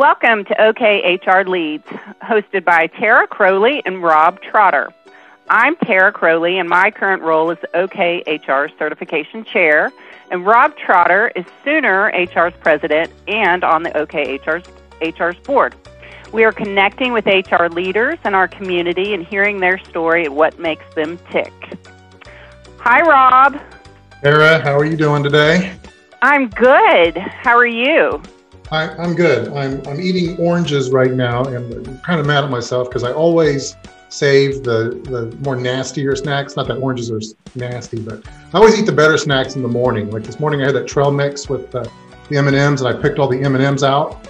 [0.00, 1.84] Welcome to OK HR Leads,
[2.22, 4.88] hosted by Tara Crowley and Rob Trotter.
[5.50, 9.92] I'm Tara Crowley, and my current role is OK HR Certification Chair,
[10.30, 14.64] and Rob Trotter is Sooner HR's President and on the OK HR's,
[15.02, 15.74] HR's board.
[16.32, 20.58] We are connecting with HR leaders in our community and hearing their story and what
[20.58, 21.52] makes them tick.
[22.78, 23.60] Hi, Rob.
[24.22, 25.76] Tara, how are you doing today?
[26.22, 27.18] I'm good.
[27.18, 28.22] How are you?
[28.70, 29.52] I, am good.
[29.52, 33.12] I'm, I'm eating oranges right now and I'm kind of mad at myself because I
[33.12, 33.76] always
[34.08, 36.56] save the, the more nastier snacks.
[36.56, 37.20] Not that oranges are
[37.54, 40.10] nasty, but I always eat the better snacks in the morning.
[40.10, 41.90] Like this morning I had that trail mix with the,
[42.28, 44.28] the M&Ms and I picked all the M&Ms out.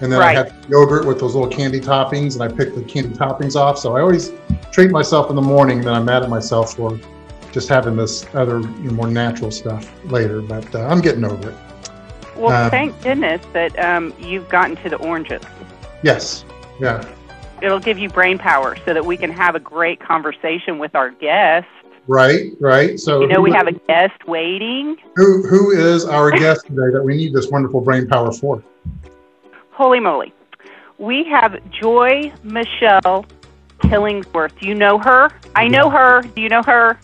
[0.00, 0.36] And then right.
[0.36, 3.78] I had yogurt with those little candy toppings and I picked the candy toppings off.
[3.78, 4.32] So I always
[4.70, 6.98] treat myself in the morning, and then I'm mad at myself for
[7.50, 10.40] just having this other you know, more natural stuff later.
[10.40, 11.56] But uh, I'm getting over it.
[12.38, 15.42] Well, uh, thank goodness that um, you've gotten to the oranges.
[16.02, 16.44] Yes.
[16.80, 17.04] Yeah.
[17.60, 21.10] It'll give you brain power so that we can have a great conversation with our
[21.10, 21.66] guest.
[22.06, 22.98] Right, right.
[22.98, 24.96] So you know we have a guest waiting.
[25.16, 28.62] Who who is our guest today that we need this wonderful brain power for?
[29.72, 30.32] Holy moly.
[30.96, 33.26] We have Joy Michelle
[33.80, 34.58] Killingsworth.
[34.58, 35.30] Do you know her?
[35.54, 36.22] I know her.
[36.22, 36.98] Do you know her?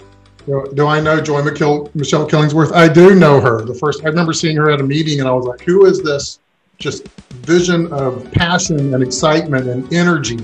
[0.47, 2.72] Do I know Joy McKill, Michelle Killingsworth?
[2.72, 3.65] I do know her.
[3.65, 6.03] The first I remember seeing her at a meeting, and I was like, "Who is
[6.03, 6.38] this?"
[6.78, 7.09] Just
[7.47, 10.41] vision of passion and excitement and energy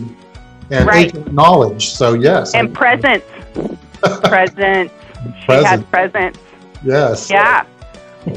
[0.70, 1.32] and right.
[1.32, 1.90] knowledge.
[1.90, 3.24] So yes, and I, presence.
[4.24, 4.92] presence.
[5.40, 5.66] She presence.
[5.66, 6.38] has presence.
[6.82, 7.30] Yes.
[7.30, 7.66] Yeah.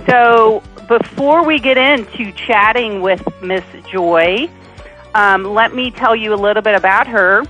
[0.06, 4.50] So before we get into chatting with Miss Joy,
[5.16, 7.44] um, let me tell you a little bit about her.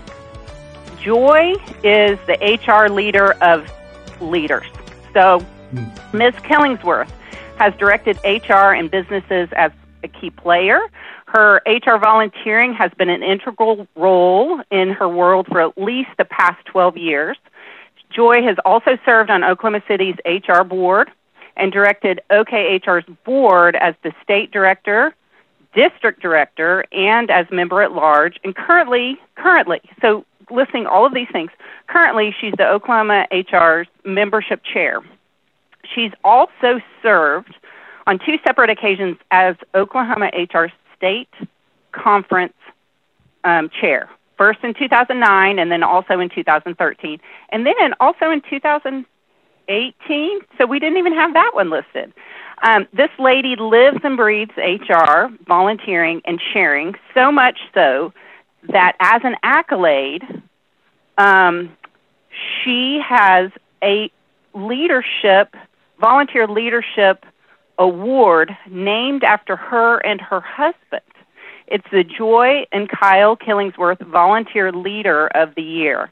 [1.00, 3.69] Joy is the HR leader of
[4.29, 4.66] leaders.
[5.13, 5.45] So,
[6.13, 6.34] Ms.
[6.35, 7.11] Killingsworth
[7.57, 9.72] has directed HR and businesses as
[10.03, 10.81] a key player.
[11.25, 16.25] Her HR volunteering has been an integral role in her world for at least the
[16.25, 17.38] past 12 years.
[18.12, 21.09] Joy has also served on Oklahoma City's HR board
[21.56, 25.16] and directed OKHR's board as the state director,
[25.73, 28.39] district director, and as member at large.
[28.44, 31.52] And currently, currently, so listing all of these things.
[31.88, 35.02] Currently, she's the Oklahoma HR's membership chair.
[35.94, 37.56] She's also served
[38.08, 41.30] on two separate occasions as Oklahoma HR State
[41.92, 42.53] Conference
[43.44, 44.09] um, chair.
[44.38, 47.19] First in 2009, and then also in 2013,
[47.50, 50.42] and then also in 2018.
[50.58, 52.12] So we didn't even have that one listed.
[52.63, 58.13] Um, this lady lives and breathes HR, volunteering, and sharing, so much so
[58.69, 60.24] that as an accolade,
[61.18, 61.75] um,
[62.63, 63.51] she has
[63.83, 64.12] a
[64.54, 65.56] leadership,
[66.00, 67.25] volunteer leadership
[67.77, 71.01] award named after her and her husband.
[71.68, 76.12] It's the Joy and Kyle Killingsworth Volunteer Leader of the Year.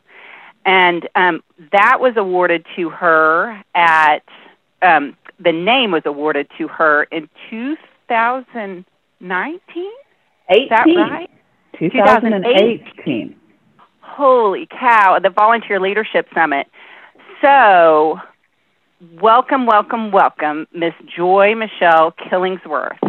[0.65, 4.24] And um, that was awarded to her at,
[4.81, 9.92] um, the name was awarded to her in 2019?
[10.50, 10.63] 18.
[10.63, 11.30] Is that right?
[11.77, 13.36] 2018.
[14.12, 16.68] Holy cow, the Volunteer Leadership Summit.
[17.42, 18.19] So,
[19.22, 23.00] welcome, welcome, welcome, Miss Joy Michelle Killingsworth.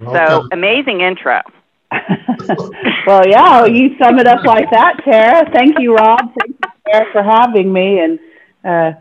[0.00, 0.14] Welcome.
[0.14, 1.42] So, amazing intro.
[3.06, 5.50] well, yeah, you sum it up like that, Tara.
[5.52, 6.20] Thank you, Rob.
[6.20, 8.00] Thank you, Tara, for having me.
[8.00, 8.18] And
[8.64, 8.98] uh,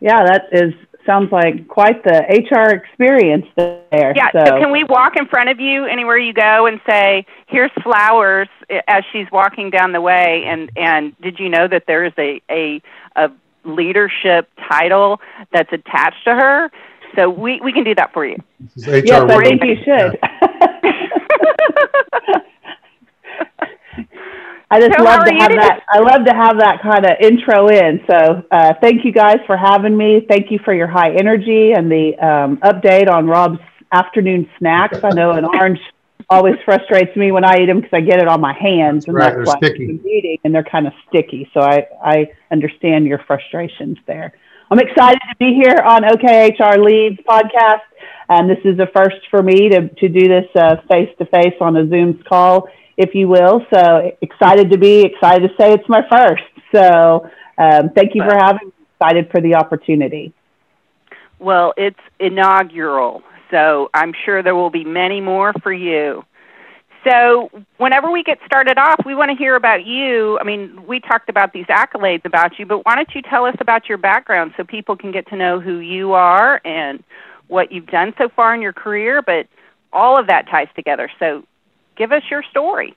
[0.00, 0.74] yeah, that is
[1.06, 4.12] sounds like quite the HR experience there.
[4.16, 4.30] Yeah.
[4.32, 4.44] So.
[4.44, 4.58] so.
[4.58, 8.80] can we walk in front of you anywhere you go and say, "Here's flowers," eh,
[8.88, 10.44] as she's walking down the way?
[10.46, 12.82] And and did you know that there is a a,
[13.16, 13.30] a
[13.64, 15.20] leadership title
[15.52, 16.70] that's attached to her?
[17.16, 18.36] So we we can do that for you.
[18.76, 20.18] Yes, I think you should.
[24.70, 25.80] I just so love to have that.
[25.88, 28.00] I love to have that kind of intro in.
[28.08, 30.24] So uh, thank you guys for having me.
[30.28, 33.60] Thank you for your high energy and the um, update on Rob's
[33.92, 34.98] afternoon snacks.
[35.04, 35.78] I know an orange
[36.30, 39.14] always frustrates me when I eat them because I get it on my hands and
[39.14, 39.90] right, that's why sticky.
[39.90, 41.48] I'm eating, and they're kind of sticky.
[41.52, 44.32] So I I understand your frustrations there.
[44.70, 47.82] I'm excited to be here on OKHR Leads podcast.
[48.28, 50.46] And this is a first for me to, to do this
[50.88, 53.64] face to face on a Zoom call if you will.
[53.72, 56.42] So excited to be excited to say it's my first.
[56.74, 58.72] So um, thank you for having me.
[59.00, 60.32] Excited for the opportunity.
[61.38, 66.24] Well, it's inaugural, so I'm sure there will be many more for you.
[67.06, 70.38] So, whenever we get started off, we want to hear about you.
[70.40, 73.56] I mean, we talked about these accolades about you, but why don't you tell us
[73.60, 77.04] about your background so people can get to know who you are and
[77.48, 79.20] what you've done so far in your career?
[79.20, 79.48] But
[79.92, 81.10] all of that ties together.
[81.18, 81.44] So,
[81.96, 82.96] give us your story.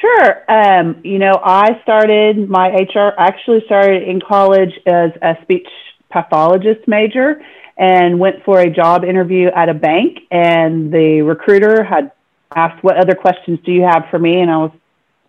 [0.00, 0.50] Sure.
[0.50, 5.68] Um, you know, I started my HR, I actually started in college as a speech
[6.10, 7.40] pathologist major
[7.76, 10.20] and went for a job interview at a bank.
[10.30, 12.12] And the recruiter had
[12.54, 14.40] asked, What other questions do you have for me?
[14.40, 14.72] And I was,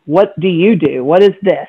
[0.06, 1.04] What do you do?
[1.04, 1.68] What is this?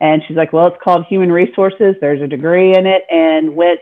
[0.00, 1.96] And she's like, Well, it's called human resources.
[2.00, 3.04] There's a degree in it.
[3.10, 3.80] And went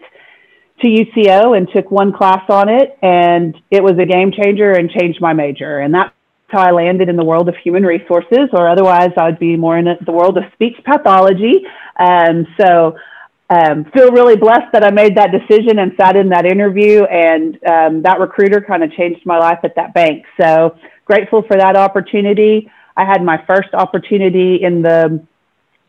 [0.81, 2.99] to UCO and took one class on it.
[3.03, 5.79] And it was a game changer and changed my major.
[5.79, 6.13] And that's
[6.53, 9.79] how I landed in the world of human resources, or otherwise, I would be more
[9.79, 11.65] in the world of speech pathology.
[11.99, 12.97] Um, so,
[13.51, 17.59] um, feel really blessed that I made that decision and sat in that interview, and
[17.67, 20.25] um, that recruiter kind of changed my life at that bank.
[20.41, 22.71] So, grateful for that opportunity.
[22.97, 25.25] I had my first opportunity in the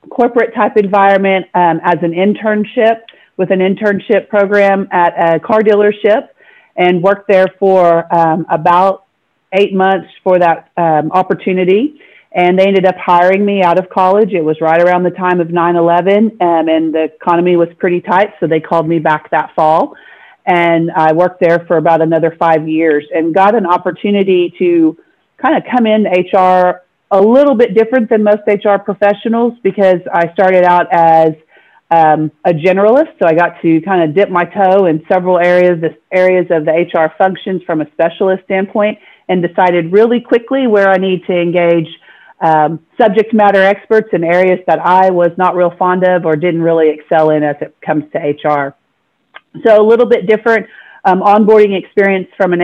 [0.10, 3.02] corporate type environment um, as an internship
[3.38, 6.30] with an internship program at a car dealership
[6.76, 9.03] and worked there for um, about
[9.54, 12.02] eight months for that um, opportunity.
[12.36, 14.34] And they ended up hiring me out of college.
[14.34, 18.02] It was right around the time of 9 11, um, and the economy was pretty
[18.02, 18.34] tight.
[18.40, 19.96] So they called me back that fall.
[20.46, 24.98] And I worked there for about another five years and got an opportunity to
[25.38, 30.34] kind of come in HR a little bit different than most HR professionals because I
[30.34, 31.34] started out as
[31.92, 33.14] um, a generalist.
[33.20, 35.80] So I got to kind of dip my toe in several areas,
[36.12, 38.98] areas of the HR functions from a specialist standpoint
[39.30, 41.88] and decided really quickly where I need to engage
[42.42, 46.62] um, subject matter experts in areas that I was not real fond of or didn't
[46.62, 48.76] really excel in as it comes to HR.
[49.66, 50.68] So a little bit different
[51.06, 52.62] um, onboarding experience from an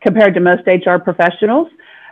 [0.00, 1.68] compared to most HR professionals.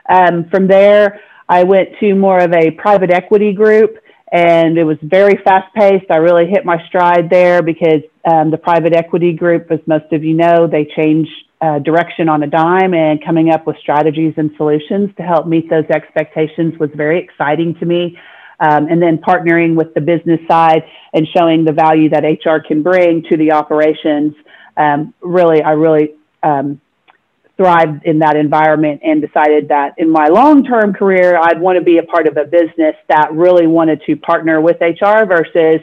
[0.08, 3.98] Um, from there, I went to more of a private equity group
[4.32, 6.10] and it was very fast paced.
[6.10, 10.22] I really hit my stride there because um, the private equity group, as most of
[10.22, 11.28] you know, they change
[11.60, 15.68] uh, direction on a dime and coming up with strategies and solutions to help meet
[15.68, 18.18] those expectations was very exciting to me.
[18.60, 22.82] Um, and then partnering with the business side and showing the value that HR can
[22.82, 24.34] bring to the operations.
[24.76, 26.78] Um, really, I really um,
[27.56, 31.84] thrived in that environment and decided that in my long term career, I'd want to
[31.84, 35.80] be a part of a business that really wanted to partner with HR versus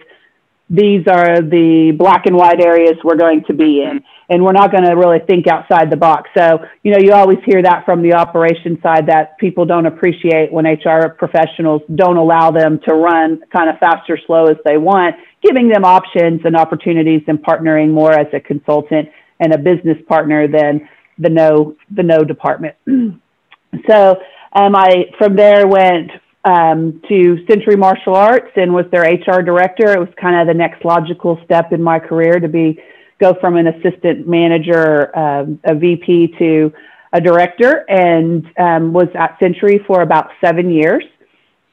[0.69, 4.71] these are the black and white areas we're going to be in and we're not
[4.71, 8.01] going to really think outside the box so you know you always hear that from
[8.01, 13.41] the operation side that people don't appreciate when hr professionals don't allow them to run
[13.55, 17.91] kind of fast or slow as they want giving them options and opportunities and partnering
[17.91, 20.87] more as a consultant and a business partner than
[21.19, 22.75] the no the no department
[23.89, 24.17] so
[24.53, 26.11] um, i from there went
[26.45, 29.91] um, to Century Martial Arts and was their HR director.
[29.91, 32.79] It was kind of the next logical step in my career to be
[33.19, 36.73] go from an assistant manager, um, a VP to
[37.13, 41.03] a director, and um, was at Century for about seven years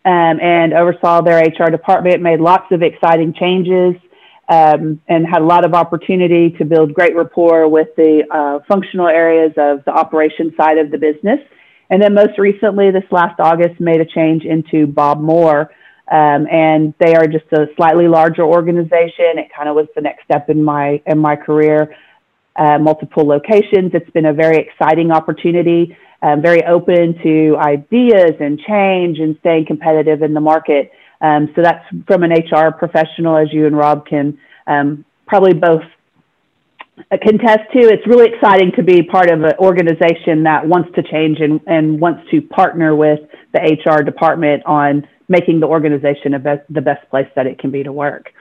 [0.04, 2.22] um, and oversaw their HR department.
[2.22, 3.94] Made lots of exciting changes.
[4.46, 9.08] Um, and had a lot of opportunity to build great rapport with the uh, functional
[9.08, 11.40] areas of the operation side of the business.
[11.88, 15.70] And then most recently, this last August, made a change into Bob Moore.
[16.10, 19.38] Um, and they are just a slightly larger organization.
[19.38, 21.96] It kind of was the next step in my in my career.
[22.56, 23.90] Uh, multiple locations.
[23.94, 25.96] It's been a very exciting opportunity.
[26.22, 30.92] Um, very open to ideas and change and staying competitive in the market.
[31.20, 35.82] Um, so that's from an HR professional, as you and Rob can um, probably both
[37.10, 37.80] contest to.
[37.80, 42.00] It's really exciting to be part of an organization that wants to change and, and
[42.00, 43.20] wants to partner with
[43.52, 47.82] the HR department on making the organization best, the best place that it can be
[47.82, 48.32] to work.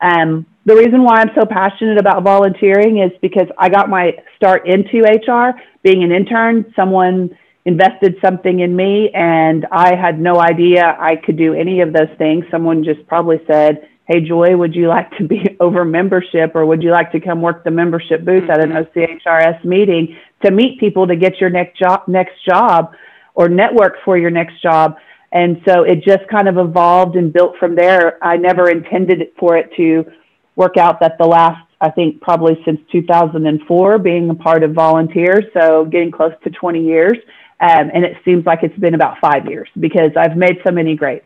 [0.00, 4.66] Um, the reason why I'm so passionate about volunteering is because I got my start
[4.66, 6.72] into HR being an intern.
[6.74, 11.92] Someone invested something in me, and I had no idea I could do any of
[11.92, 12.44] those things.
[12.50, 16.82] Someone just probably said, hey joy would you like to be over membership or would
[16.82, 18.98] you like to come work the membership booth at an mm-hmm.
[18.98, 22.94] OCHRS meeting to meet people to get your next job next job
[23.34, 24.96] or network for your next job?
[25.32, 28.22] And so it just kind of evolved and built from there.
[28.22, 30.04] I never intended for it to
[30.54, 35.44] work out that the last i think probably since 2004 being a part of volunteers
[35.52, 37.18] so getting close to 20 years.
[37.60, 40.94] Um, and it seems like it's been about five years because i've made so many
[40.94, 41.22] great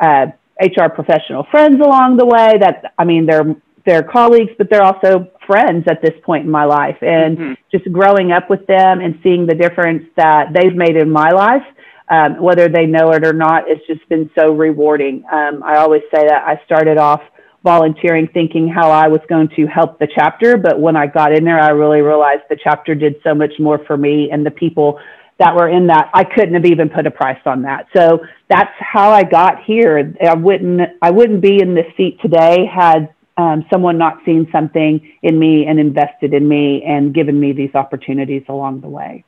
[0.00, 0.26] uh,
[0.60, 5.30] HR professional friends along the way that, I mean, they're, they're colleagues, but they're also
[5.46, 6.96] friends at this point in my life.
[7.02, 7.52] And mm-hmm.
[7.70, 11.62] just growing up with them and seeing the difference that they've made in my life,
[12.08, 15.24] um, whether they know it or not, it's just been so rewarding.
[15.30, 17.22] Um, I always say that I started off
[17.66, 21.44] volunteering thinking how I was going to help the chapter, but when I got in
[21.44, 25.00] there, I really realized the chapter did so much more for me and the people
[25.38, 26.10] that were in that.
[26.14, 27.86] I couldn't have even put a price on that.
[27.94, 30.14] So that's how I got here.
[30.26, 35.12] I wouldn't I wouldn't be in this seat today had um, someone not seen something
[35.22, 39.24] in me and invested in me and given me these opportunities along the way.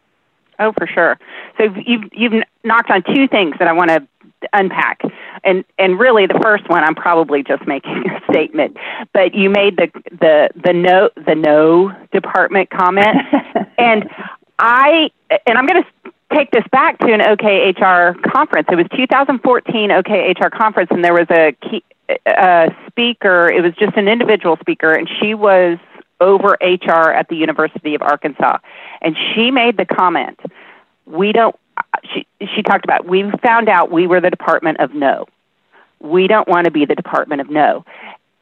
[0.58, 1.18] Oh, for sure.
[1.56, 4.06] So you've you've knocked on two things that I want to
[4.52, 5.02] unpack,
[5.44, 8.76] and and really the first one I'm probably just making a statement,
[9.12, 13.16] but you made the the the no the no department comment,
[13.78, 14.08] and
[14.58, 15.10] I
[15.46, 18.68] and I'm going to take this back to an OKHR conference.
[18.70, 21.84] It was 2014 OKHR conference, and there was a key,
[22.26, 23.50] a speaker.
[23.50, 25.78] It was just an individual speaker, and she was
[26.20, 28.58] over HR at the University of Arkansas,
[29.00, 30.38] and she made the comment,
[31.06, 31.56] "We don't."
[32.12, 35.26] She she talked about we found out we were the department of no.
[36.00, 37.84] We don't want to be the department of no.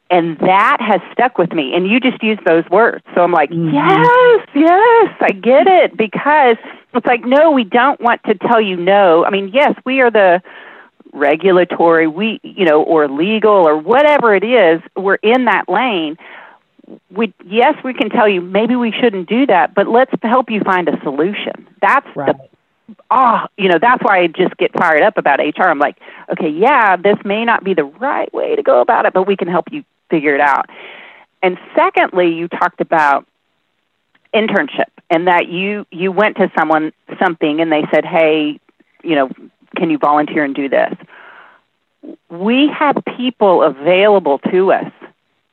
[0.09, 1.75] And that has stuck with me.
[1.75, 3.05] And you just used those words.
[3.15, 3.75] So I'm like, mm-hmm.
[3.75, 5.97] yes, yes, I get it.
[5.97, 6.57] Because
[6.95, 9.25] it's like, no, we don't want to tell you no.
[9.25, 10.43] I mean, yes, we are the
[11.13, 16.17] regulatory, we, you know, or legal or whatever it is, we're in that lane.
[17.11, 20.61] We, yes, we can tell you maybe we shouldn't do that, but let's help you
[20.61, 21.67] find a solution.
[21.81, 22.37] That's right.
[22.37, 22.49] the
[23.11, 25.65] oh, you know, that's why I just get fired up about HR.
[25.65, 25.99] I'm like,
[26.33, 29.37] okay, yeah, this may not be the right way to go about it, but we
[29.37, 30.67] can help you figure it out.
[31.43, 33.27] And secondly, you talked about
[34.35, 38.61] internship and that you you went to someone something and they said, "Hey,
[39.03, 39.31] you know,
[39.77, 40.95] can you volunteer and do this?"
[42.29, 44.93] We have people available to us.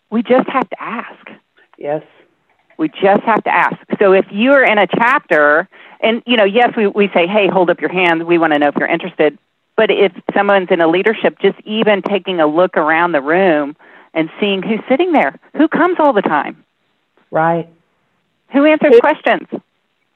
[0.09, 1.31] We just have to ask.
[1.77, 2.03] Yes.
[2.77, 3.77] We just have to ask.
[3.99, 5.67] So if you're in a chapter
[5.99, 8.25] and you know, yes, we, we say, hey, hold up your hand.
[8.25, 9.37] We want to know if you're interested.
[9.75, 13.75] But if someone's in a leadership, just even taking a look around the room
[14.13, 16.63] and seeing who's sitting there, who comes all the time,
[17.31, 17.67] right?
[18.53, 19.47] Who answers questions?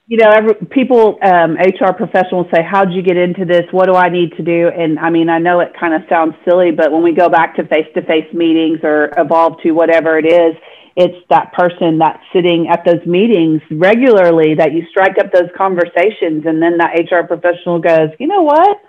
[0.10, 3.64] You know, every, people, um, HR professionals say, "How'd you get into this?
[3.72, 6.36] What do I need to do?" And I mean, I know it kind of sounds
[6.48, 10.56] silly, but when we go back to face-to-face meetings or evolve to whatever it is,
[10.96, 16.46] it's that person that's sitting at those meetings regularly that you strike up those conversations,
[16.46, 18.80] and then that HR professional goes, "You know what?"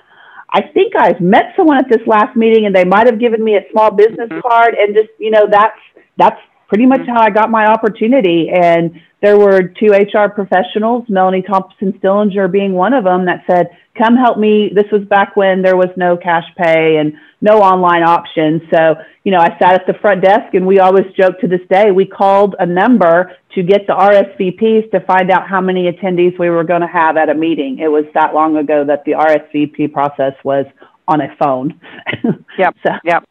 [0.50, 3.56] I think I've met someone at this last meeting and they might have given me
[3.56, 4.40] a small business mm-hmm.
[4.40, 5.78] card and just, you know, that's
[6.16, 7.10] that's pretty much mm-hmm.
[7.10, 8.50] how I got my opportunity.
[8.50, 13.68] And there were two HR professionals, Melanie Thompson Stillinger being one of them, that said,
[13.98, 14.70] Come help me.
[14.72, 18.62] This was back when there was no cash pay and no online options.
[18.72, 21.60] So, you know, I sat at the front desk and we always joke to this
[21.68, 26.38] day, we called a number to get the RSVPs to find out how many attendees
[26.38, 27.78] we were going to have at a meeting.
[27.80, 30.66] It was that long ago that the RSVP process was
[31.08, 31.80] on a phone.
[32.58, 32.76] yep.
[32.86, 32.92] so.
[33.04, 33.24] Yep.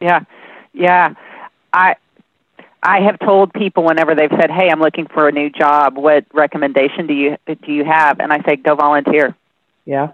[0.00, 0.20] Yeah.
[0.74, 1.14] Yeah.
[1.72, 1.94] I,
[2.82, 5.96] I have told people whenever they've said, "Hey, I'm looking for a new job.
[5.96, 9.36] What recommendation do you do you have?" And I say, "Go volunteer."
[9.84, 10.12] Yeah.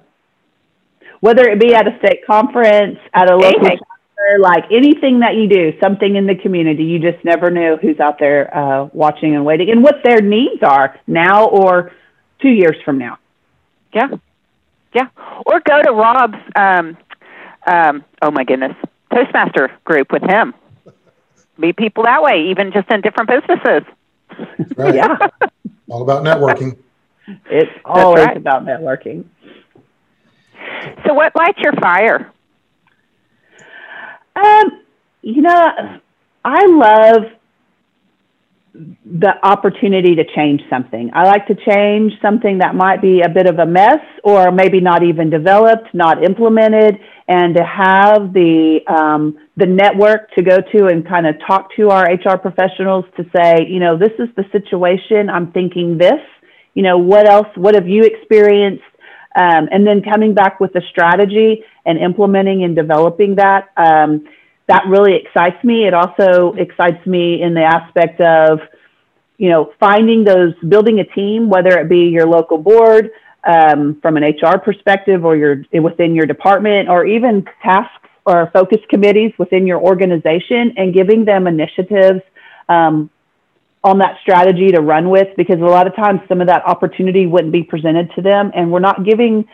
[1.21, 5.49] Whether it be at a state conference, at a local chapter, like anything that you
[5.49, 9.45] do, something in the community, you just never know who's out there uh, watching and
[9.45, 11.93] waiting, and what their needs are now or
[12.41, 13.19] two years from now.
[13.95, 14.09] Yeah,
[14.95, 15.09] yeah.
[15.47, 16.39] Or go to Rob's.
[16.55, 16.97] Um,
[17.67, 18.77] um, oh my goodness,
[19.13, 20.55] Toastmaster group with him
[21.59, 23.83] meet people that way, even just in different businesses.
[24.77, 24.95] Right.
[24.95, 25.17] yeah.
[25.89, 26.77] All about networking.
[27.51, 28.37] It's always right.
[28.37, 29.25] about networking.
[31.07, 32.33] So, what lights your fire?
[34.37, 34.83] Um,
[35.23, 36.01] you know,
[36.45, 37.25] I love
[39.05, 41.11] the opportunity to change something.
[41.15, 44.81] I like to change something that might be a bit of a mess or maybe
[44.81, 50.87] not even developed, not implemented, and to have the um, the network to go to
[50.87, 54.45] and kind of talk to our HR professionals to say, you know, this is the
[54.53, 55.31] situation.
[55.31, 56.21] I'm thinking this.
[56.77, 57.49] You know, what else?
[57.57, 58.85] What have you experienced?
[59.35, 63.71] Um, and then coming back with a strategy and implementing and developing that.
[63.79, 64.29] Um,
[64.69, 65.87] that really excites me.
[65.87, 68.61] It also excites me in the aspect of,
[69.39, 73.11] you know, finding those, building a team, whether it be your local board
[73.45, 78.81] um, from an HR perspective or your within your department, or even tasks or focus
[78.91, 82.21] committees within your organization, and giving them initiatives
[82.69, 83.09] um,
[83.87, 85.29] on that strategy to run with.
[85.37, 88.71] Because a lot of times, some of that opportunity wouldn't be presented to them, and
[88.73, 89.45] we're not giving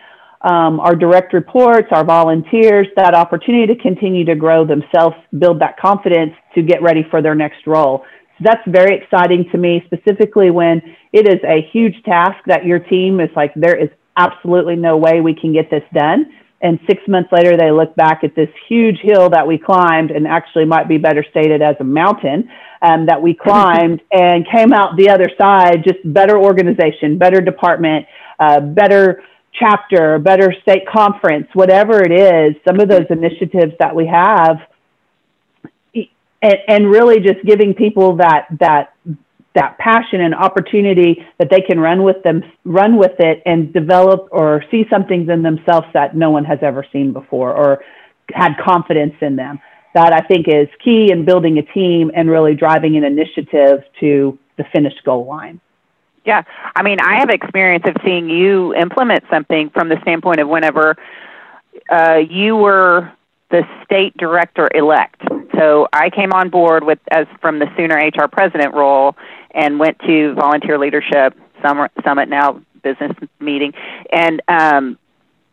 [0.52, 5.78] um, our direct reports, our volunteers, that opportunity to continue to grow themselves, build that
[5.78, 8.04] confidence to get ready for their next role.
[8.38, 12.80] So that's very exciting to me, specifically when it is a huge task that your
[12.80, 16.26] team is like, there is absolutely no way we can get this done.
[16.62, 20.28] And six months later, they look back at this huge hill that we climbed, and
[20.28, 22.48] actually might be better stated as a mountain
[22.80, 28.06] um, that we climbed and came out the other side, just better organization, better department,
[28.38, 29.22] uh, better
[29.58, 34.58] chapter, better state conference, whatever it is, some of those initiatives that we have,
[35.94, 38.94] and, and really just giving people that that
[39.54, 44.28] that passion and opportunity that they can run with them run with it and develop
[44.30, 47.82] or see some things in themselves that no one has ever seen before or
[48.32, 49.60] had confidence in them.
[49.94, 54.38] That i think is key in building a team and really driving an initiative to
[54.56, 55.60] the finished goal line.
[56.24, 56.42] Yeah.
[56.74, 60.96] I mean i have experience of seeing you implement something from the standpoint of whenever
[61.90, 63.12] uh, you were
[63.50, 65.20] the state director elect
[65.54, 69.14] so i came on board with as from the sooner hr president role
[69.54, 73.72] and went to volunteer leadership summit now business meeting.
[74.10, 74.98] And um,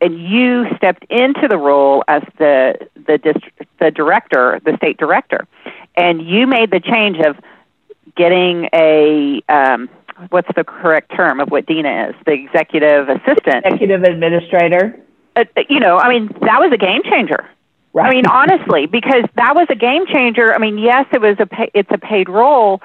[0.02, 5.48] and you stepped into the role as the the district the director the state director.
[5.96, 7.38] And you made the change of
[8.16, 9.90] getting a um,
[10.30, 12.16] what's the correct term of what Dina is?
[12.26, 13.66] The executive assistant.
[13.66, 15.00] Executive administrator.
[15.36, 17.48] Uh, you know I mean that was a game changer.
[17.92, 18.06] Right.
[18.06, 20.54] I mean, honestly, because that was a game changer.
[20.54, 22.82] I mean, yes, it was a pay, it's a paid role,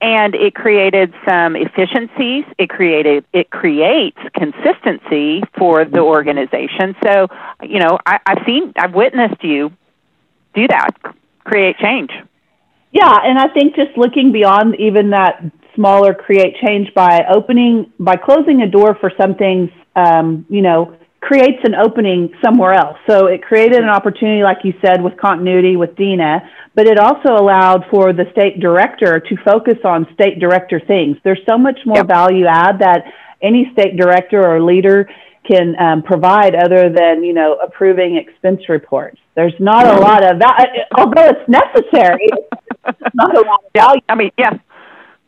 [0.00, 2.44] and it created some efficiencies.
[2.58, 6.94] It created it creates consistency for the organization.
[7.02, 7.28] So,
[7.62, 9.72] you know, I, I've seen, I've witnessed you
[10.54, 10.90] do that,
[11.44, 12.10] create change.
[12.92, 15.42] Yeah, and I think just looking beyond even that
[15.74, 20.96] smaller create change by opening by closing a door for some things, um, you know,
[21.24, 22.98] creates an opening somewhere else.
[23.08, 26.42] So it created an opportunity, like you said, with continuity with Dina,
[26.74, 31.16] but it also allowed for the state director to focus on state director things.
[31.24, 32.08] There's so much more yep.
[32.08, 33.04] value add that
[33.40, 35.08] any state director or leader
[35.50, 39.18] can um, provide other than you know approving expense reports.
[39.34, 42.28] There's not a lot of that, although it's necessary.
[42.86, 44.02] it's not a lot of value.
[44.10, 44.58] I mean, yeah.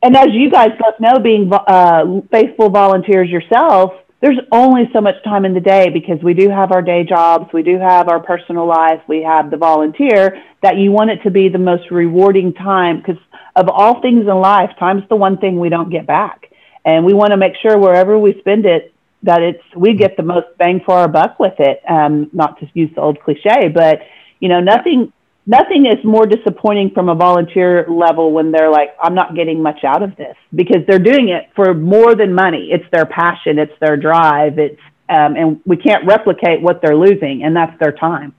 [0.03, 3.93] And as you guys both know, being uh, faithful volunteers yourself,
[4.27, 7.49] there's only so much time in the day because we do have our day jobs,
[7.53, 11.31] we do have our personal life, we have the volunteer that you want it to
[11.31, 13.23] be the most rewarding time because
[13.55, 16.51] of all things in life, time's the one thing we don't get back.
[16.85, 20.25] And we want to make sure wherever we spend it, that it's we get the
[20.25, 21.81] most bang for our buck with it.
[21.89, 24.01] Um, not to use the old cliche, but
[24.41, 25.13] you know, nothing
[25.47, 29.85] nothing is more disappointing from a volunteer level when they're like, I'm not getting much
[29.85, 32.71] out of this because they're doing it for more than money.
[32.73, 37.45] It's their passion, it's their drive, it's um, and we can't replicate what they're losing,
[37.45, 38.35] and that's their time.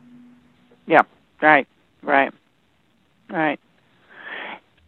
[0.85, 1.03] Yeah,
[1.41, 1.65] right,
[2.01, 2.33] right,
[3.29, 3.57] right.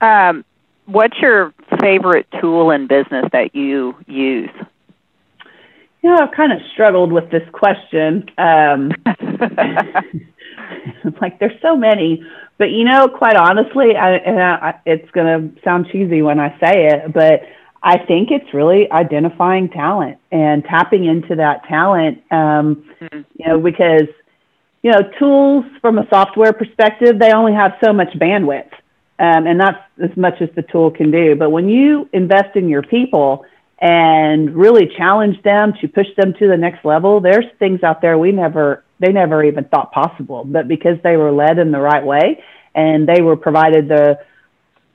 [0.02, 0.44] Um,
[0.86, 4.50] what's your favorite tool in business that you use?
[6.02, 8.30] You know, I've kind of struggled with this question.
[8.38, 8.92] Um,
[11.22, 12.24] like there's so many,
[12.58, 16.58] but you know, quite honestly, I, and I, it's going to sound cheesy when I
[16.60, 17.42] say it, but
[17.82, 22.20] I think it's really identifying talent and tapping into that talent.
[22.32, 23.22] Um, mm-hmm.
[23.38, 24.08] You know, because
[24.82, 28.72] you know, tools from a software perspective, they only have so much bandwidth,
[29.20, 31.36] um, and that's as much as the tool can do.
[31.36, 33.46] But when you invest in your people
[33.80, 38.18] and really challenge them to push them to the next level, there's things out there
[38.18, 40.44] we never they never even thought possible.
[40.46, 42.44] But because they were led in the right way
[42.76, 44.20] and they were provided the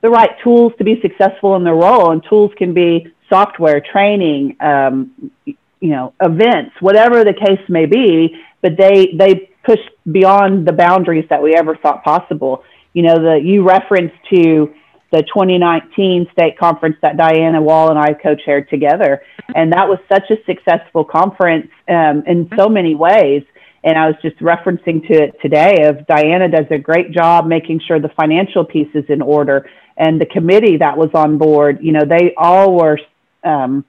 [0.01, 4.55] the right tools to be successful in their role, and tools can be software, training,
[4.59, 8.37] um, you know, events, whatever the case may be.
[8.61, 12.63] But they they pushed beyond the boundaries that we ever thought possible.
[12.93, 14.73] You know, the you referenced to
[15.11, 19.23] the 2019 state conference that Diana Wall and I co-chaired together,
[19.55, 23.43] and that was such a successful conference um, in so many ways.
[23.85, 27.81] And I was just referencing to it today of Diana does a great job making
[27.87, 29.69] sure the financial piece is in order.
[29.95, 32.99] And the committee that was on board, you know, they all were,
[33.43, 33.85] um,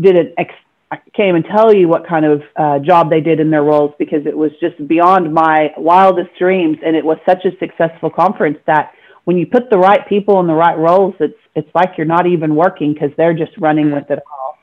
[0.00, 0.54] did an ex-
[0.90, 3.92] I can't even tell you what kind of uh, job they did in their roles
[3.98, 6.78] because it was just beyond my wildest dreams.
[6.84, 8.94] And it was such a successful conference that
[9.24, 12.26] when you put the right people in the right roles, it's, it's like you're not
[12.26, 14.58] even working because they're just running with it all.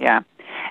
[0.00, 0.22] Yeah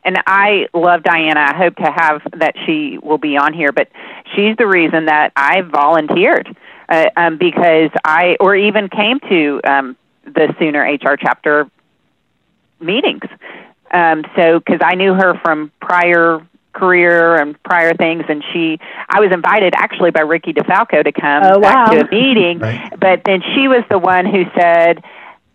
[0.06, 1.40] and I love Diana.
[1.40, 3.90] I hope to have that she will be on here, but
[4.36, 6.56] she's the reason that I volunteered
[6.90, 11.70] uh, um, because I, or even came to um, the Sooner HR chapter
[12.80, 13.24] meetings.
[13.92, 19.20] Um, so, because I knew her from prior career and prior things and she I
[19.20, 21.94] was invited actually by Ricky DeFalco to come oh, back wow.
[21.94, 22.92] to a meeting right.
[23.00, 25.04] but then she was the one who said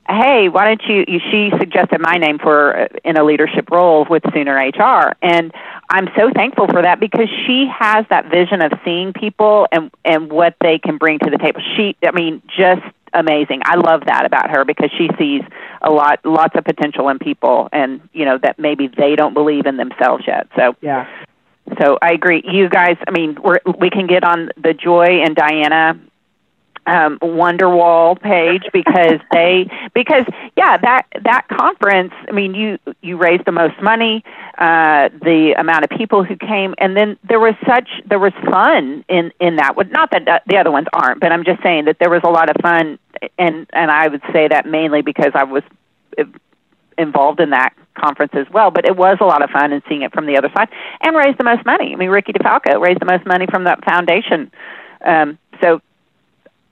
[0.08, 4.22] hey, why don't you, she suggested my name for uh, in a leadership role with
[4.32, 5.14] Sooner HR.
[5.22, 5.52] And
[5.90, 10.30] I'm so thankful for that because she has that vision of seeing people and, and
[10.30, 11.60] what they can bring to the table.
[11.76, 13.62] She, I mean, just amazing.
[13.64, 15.42] I love that about her because she sees
[15.82, 19.66] a lot, lots of potential in people, and you know that maybe they don't believe
[19.66, 20.46] in themselves yet.
[20.56, 21.08] So yeah.
[21.80, 22.42] So I agree.
[22.46, 26.00] You guys, I mean, we're, we can get on the Joy and Diana
[26.88, 30.24] um, Wonderwall page because they because
[30.56, 34.24] yeah that that conference I mean you you raised the most money
[34.56, 39.04] uh, the amount of people who came and then there was such there was fun
[39.08, 42.10] in in that not that the other ones aren't but I'm just saying that there
[42.10, 42.98] was a lot of fun
[43.38, 45.62] and and I would say that mainly because I was
[46.96, 48.70] involved in that conference as well.
[48.70, 50.68] But it was a lot of fun and seeing it from the other side
[51.00, 51.92] and raised the most money.
[51.92, 54.50] I mean, Ricky DeFalco raised the most money from that foundation.
[55.04, 55.80] Um, so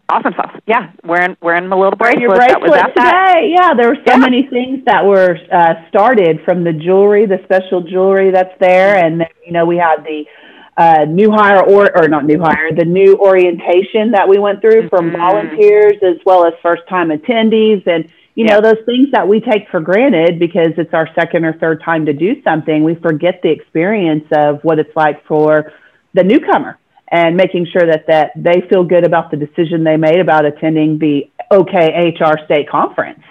[0.09, 0.61] awesome sauce.
[0.67, 2.21] Yeah, wearing wearing my little bracelet.
[2.21, 2.95] Your bracelet that was today.
[2.95, 3.43] That.
[3.49, 4.17] Yeah, there were so yeah.
[4.17, 9.21] many things that were uh, started from the jewelry, the special jewelry that's there, and
[9.21, 10.25] then, you know we had the
[10.77, 14.89] uh, new hire or or not new hire, the new orientation that we went through
[14.89, 15.17] from mm-hmm.
[15.17, 19.67] volunteers as well as first time attendees and you know, those things that we take
[19.71, 23.51] for granted because it's our second or third time to do something, we forget the
[23.51, 25.73] experience of what it's like for
[26.13, 30.19] the newcomer and making sure that, that they feel good about the decision they made
[30.19, 33.23] about attending the OKHR state conference.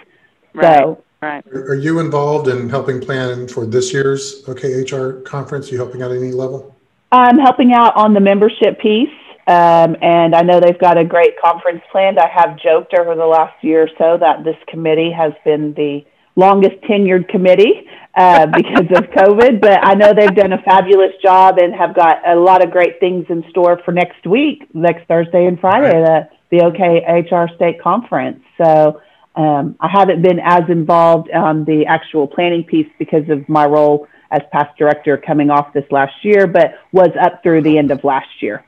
[0.54, 0.78] Right.
[0.78, 1.46] So, right.
[1.48, 5.68] Are you involved in helping plan for this year's OKHR conference?
[5.68, 6.74] Are you helping out at any level?
[7.12, 9.10] I'm helping out on the membership piece.
[9.48, 12.18] Um, and I know they've got a great conference planned.
[12.18, 16.04] I have joked over the last year or so that this committee has been the
[16.36, 21.58] longest tenured committee uh, because of COVID, but I know they've done a fabulous job
[21.58, 25.46] and have got a lot of great things in store for next week, next Thursday
[25.46, 28.40] and Friday, the, the OK HR State Conference.
[28.58, 29.00] So
[29.34, 34.06] um, I haven't been as involved on the actual planning piece because of my role
[34.30, 38.02] as past director coming off this last year, but was up through the end of
[38.02, 38.64] last year.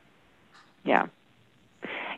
[0.84, 1.06] Yeah.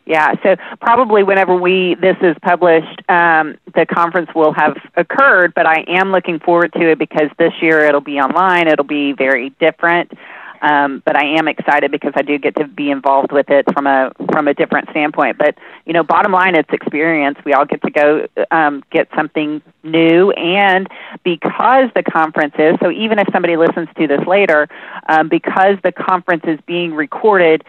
[0.05, 5.53] Yeah, so probably whenever we this is published, um, the conference will have occurred.
[5.53, 8.67] But I am looking forward to it because this year it'll be online.
[8.67, 10.11] It'll be very different.
[10.61, 13.87] Um, but I am excited because I do get to be involved with it from
[13.87, 15.37] a from a different standpoint.
[15.37, 17.39] But you know, bottom line, it's experience.
[17.43, 20.87] We all get to go um, get something new, and
[21.23, 24.67] because the conference is so, even if somebody listens to this later,
[25.09, 27.63] um, because the conference is being recorded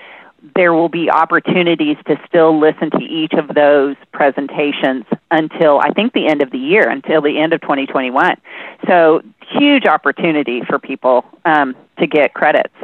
[0.54, 6.12] there will be opportunities to still listen to each of those presentations until I think
[6.12, 8.36] the end of the year, until the end of 2021.
[8.86, 9.22] So
[9.58, 12.74] huge opportunity for people um, to get credits.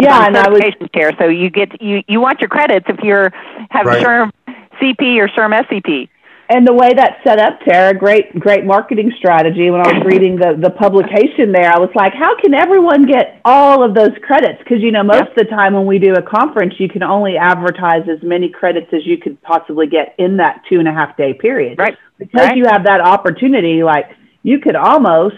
[0.00, 0.62] Yeah, and I was
[0.94, 3.30] chair, so you get you you want your credits if you're
[3.68, 4.02] have right.
[4.02, 4.32] SHRM
[4.80, 6.08] CP or SHRM SCP
[6.50, 9.70] and the way that's set up, Tara, great, great marketing strategy.
[9.70, 13.40] When I was reading the, the publication there, I was like, how can everyone get
[13.44, 14.58] all of those credits?
[14.58, 17.36] Because, you know, most of the time when we do a conference, you can only
[17.36, 21.16] advertise as many credits as you could possibly get in that two and a half
[21.16, 21.78] day period.
[21.78, 21.96] Right.
[22.18, 22.56] Because right.
[22.56, 24.06] you have that opportunity, like,
[24.42, 25.36] you could almost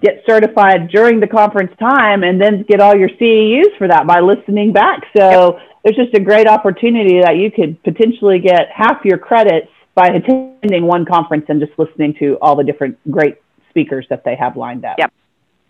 [0.00, 4.20] get certified during the conference time and then get all your CEUs for that by
[4.20, 5.02] listening back.
[5.14, 5.62] So yep.
[5.84, 10.84] there's just a great opportunity that you could potentially get half your credits by attending
[10.84, 13.38] one conference and just listening to all the different great
[13.70, 14.96] speakers that they have lined up.
[14.98, 15.12] Yep.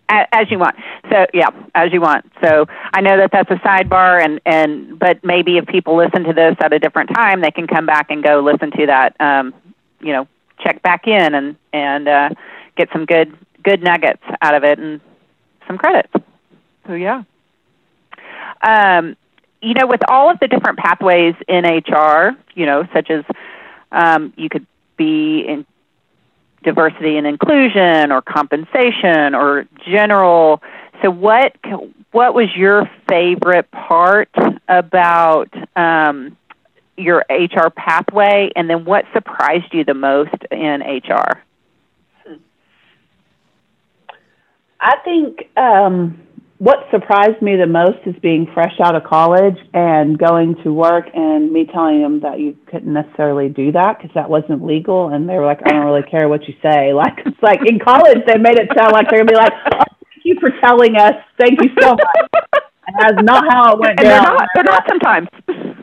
[0.09, 0.77] As you want.
[1.11, 2.31] So yeah, as you want.
[2.45, 6.33] So I know that that's a sidebar, and and but maybe if people listen to
[6.33, 9.21] this at a different time, they can come back and go listen to that.
[9.21, 9.53] Um,
[10.01, 10.29] you know,
[10.61, 12.29] check back in and and uh,
[12.77, 15.01] get some good good nuggets out of it and
[15.67, 16.13] some credits.
[16.87, 17.25] So yeah.
[18.63, 19.17] Um,
[19.61, 23.25] you know, with all of the different pathways in HR, you know, such as
[23.97, 25.67] um, you could be in
[26.63, 30.63] diversity and inclusion or compensation or general.
[31.03, 31.57] So what
[32.13, 34.31] what was your favorite part
[34.69, 36.37] about um,
[36.97, 41.43] your HR pathway, and then what surprised you the most in HR?
[44.81, 46.21] I think um,
[46.59, 51.05] what surprised me the most is being fresh out of college and going to work
[51.13, 55.09] and me telling them that you couldn't necessarily do that because that wasn't legal.
[55.09, 56.93] And they were like, I don't really care what you say.
[57.07, 59.53] Like, it's like in college, they made it sound like they're going to be like,
[59.67, 61.13] oh, thank you for telling us.
[61.39, 62.53] Thank you so much.
[62.87, 64.25] And that's not how it went and down.
[64.25, 65.29] They're not, they're not sometimes.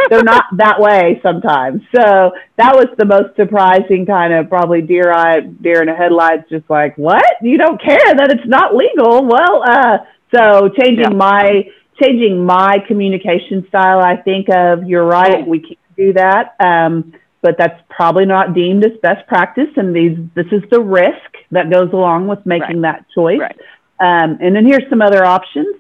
[0.10, 1.82] they're not that way sometimes.
[1.96, 6.50] So that was the most surprising kind of probably deer eye, deer in the headlights,
[6.50, 7.24] just like, what?
[7.44, 9.26] You don't care that it's not legal?
[9.28, 9.98] Well, uh,
[10.34, 11.18] so changing yeah.
[11.18, 11.70] my
[12.02, 16.56] changing my communication style, I think of you're right, we can't do that.
[16.60, 21.18] Um, but that's probably not deemed as best practice and these this is the risk
[21.52, 23.00] that goes along with making right.
[23.00, 23.40] that choice.
[23.40, 23.60] Right.
[24.00, 25.76] Um, and then here's some other options.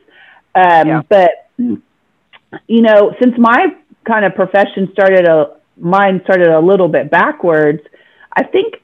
[0.55, 1.01] Um, yeah.
[1.07, 3.67] but you know, since my
[4.05, 7.81] kind of profession started a mine started a little bit backwards.
[8.35, 8.75] I think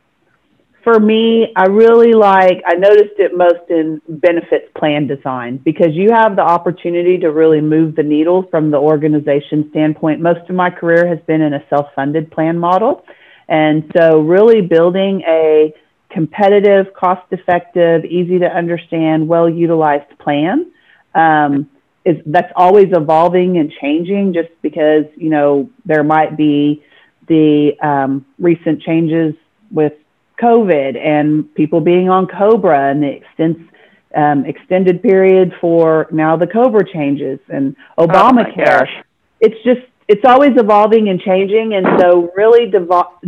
[0.90, 6.10] for me, I really like, I noticed it most in benefits plan design because you
[6.12, 10.20] have the opportunity to really move the needle from the organization standpoint.
[10.20, 13.04] Most of my career has been in a self funded plan model.
[13.48, 15.74] And so, really building a
[16.10, 20.72] competitive, cost effective, easy to understand, well utilized plan.
[21.14, 21.70] Um,
[22.06, 26.84] is that's always evolving and changing just because you know there might be
[27.28, 29.36] the um, recent changes
[29.70, 29.94] with
[30.42, 33.68] COVID and people being on COBRA and the extens,
[34.16, 38.88] um, extended period for now the COBRA changes and oh Obamacare.
[38.88, 39.02] Oh
[39.42, 42.72] it's just it's always evolving and changing, and so really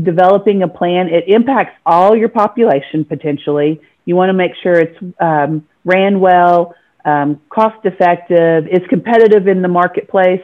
[0.02, 3.80] developing a plan it impacts all your population potentially.
[4.06, 6.74] You want to make sure it's um, ran well,
[7.06, 10.44] um, cost effective, is competitive in the marketplace,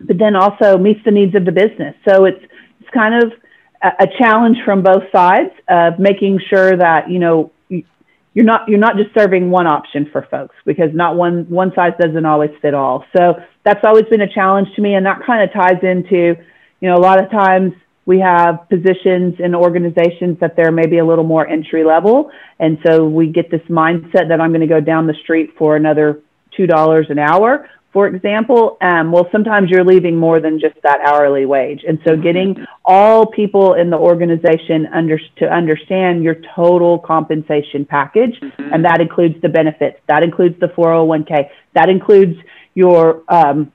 [0.00, 1.96] but then also meets the needs of the business.
[2.08, 2.44] So it's
[2.80, 3.32] it's kind of
[3.82, 7.50] a challenge from both sides of making sure that you know
[8.34, 11.92] you're not you're not just serving one option for folks because not one one size
[12.00, 13.04] doesn't always fit all.
[13.16, 16.36] So that's always been a challenge to me, and that kind of ties into
[16.80, 17.72] you know a lot of times
[18.04, 23.04] we have positions in organizations that they're maybe a little more entry level, and so
[23.06, 26.20] we get this mindset that I'm going to go down the street for another
[26.56, 31.00] two dollars an hour for example, um, well, sometimes you're leaving more than just that
[31.06, 31.82] hourly wage.
[31.86, 38.40] And so getting all people in the organization under, to understand your total compensation package,
[38.40, 38.72] mm-hmm.
[38.72, 42.38] and that includes the benefits, that includes the 401k, that includes
[42.74, 43.70] your um,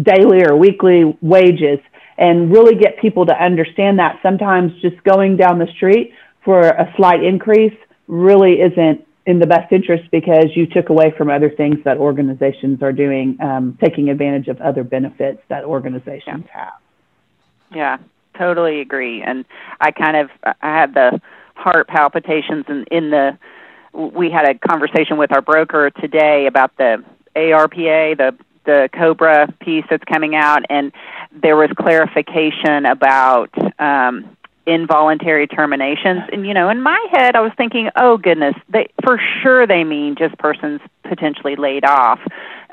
[0.00, 1.78] daily or weekly wages,
[2.18, 6.12] and really get people to understand that sometimes just going down the street
[6.44, 11.28] for a slight increase really isn't in the best interest because you took away from
[11.28, 16.72] other things that organizations are doing, um, taking advantage of other benefits that organizations have.
[17.70, 17.98] Yeah,
[18.38, 19.20] totally agree.
[19.20, 19.44] And
[19.82, 21.20] I kind of I had the
[21.54, 23.38] heart palpitations in, in the.
[23.92, 27.04] We had a conversation with our broker today about the
[27.36, 30.90] ARPA, the the Cobra piece that's coming out, and
[31.32, 34.37] there was clarification about um,
[34.68, 36.20] involuntary terminations.
[36.30, 39.82] And you know in my head i was thinking oh goodness they for sure they
[39.82, 42.20] mean just persons potentially laid off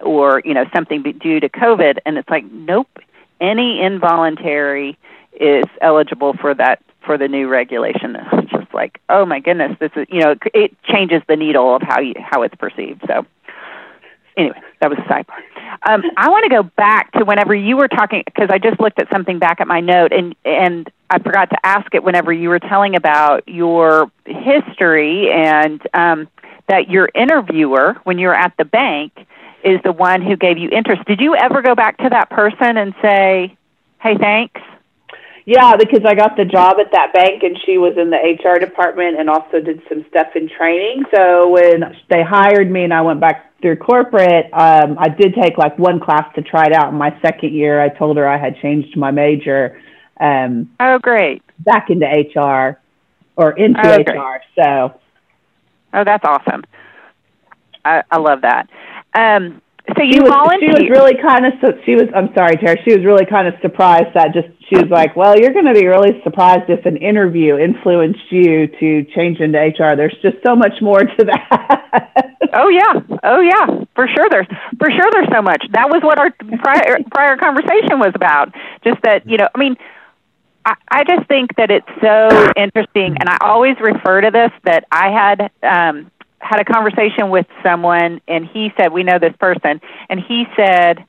[0.01, 1.99] or you know something due to covid.
[2.05, 2.99] And it's like nope
[3.39, 4.97] any involuntary
[5.39, 8.17] is eligible for that for the new regulation.
[8.33, 11.81] It's just like oh my goodness this is you know it changes the needle of
[11.81, 13.03] how you how it's perceived.
[13.07, 13.25] So
[14.37, 15.41] anyway, that was sidebar.
[15.87, 18.99] Um, I want to go back to whenever you were talking because I just looked
[18.99, 22.49] at something back at my note and and I forgot to ask it whenever you
[22.49, 26.27] were telling about your history and um,
[26.67, 29.13] that your interviewer when you were at the bank
[29.63, 31.03] is the one who gave you interest.
[31.05, 33.57] Did you ever go back to that person and say,
[34.01, 34.61] "Hey, thanks"?
[35.45, 38.59] Yeah, because I got the job at that bank and she was in the HR
[38.59, 41.03] department and also did some stuff in training.
[41.13, 45.59] So when they hired me and I went back through corporate, um, I did take
[45.59, 46.89] like one class to try it out.
[46.89, 49.79] In my second year, I told her I had changed my major.
[50.19, 51.43] Um, oh, great.
[51.59, 52.81] Back into HR
[53.35, 54.41] or into oh, HR.
[54.55, 54.99] So.
[55.93, 56.63] Oh, that's awesome.
[57.85, 58.67] I, I love that.
[59.13, 59.61] Um,
[59.93, 60.81] so you she was, volunteered.
[60.81, 62.09] She was really kind of so she was.
[62.15, 62.75] I'm sorry, Tara.
[62.81, 65.77] She was really kind of surprised that just she was like, "Well, you're going to
[65.77, 70.55] be really surprised if an interview influenced you to change into HR." There's just so
[70.55, 72.33] much more to that.
[72.53, 74.25] oh yeah, oh yeah, for sure.
[74.31, 75.61] There's for sure there's so much.
[75.73, 78.55] That was what our prior prior conversation was about.
[78.83, 79.75] Just that you know, I mean.
[80.67, 84.85] I, I just think that it's so interesting, and I always refer to this that
[84.91, 86.09] I had um,
[86.45, 91.03] had a conversation with someone and he said we know this person and he said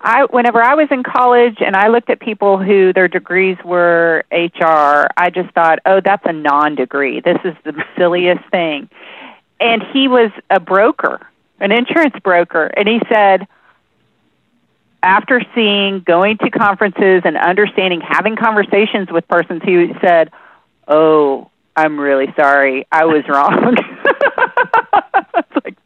[0.00, 4.24] I whenever I was in college and I looked at people who their degrees were
[4.32, 7.20] HR, I just thought, "Oh, that's a non-degree.
[7.20, 8.90] This is the silliest thing."
[9.60, 11.20] And he was a broker,
[11.60, 13.46] an insurance broker, and he said
[15.04, 20.32] after seeing going to conferences and understanding having conversations with persons he said,
[20.88, 22.86] "Oh, I'm really sorry.
[22.92, 23.76] I was wrong."
[25.34, 25.76] it's like,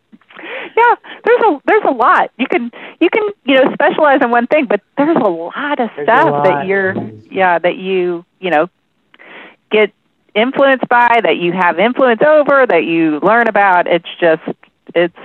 [0.76, 0.94] yeah,
[1.24, 2.30] there's a there's a lot.
[2.38, 2.70] You can
[3.00, 6.30] you can you know specialize in one thing, but there's a lot of there's stuff
[6.30, 6.44] lot.
[6.44, 6.94] that you're
[7.30, 8.68] yeah that you you know
[9.70, 9.92] get
[10.34, 13.86] influenced by, that you have influence over, that you learn about.
[13.86, 14.42] It's just
[14.94, 15.16] it's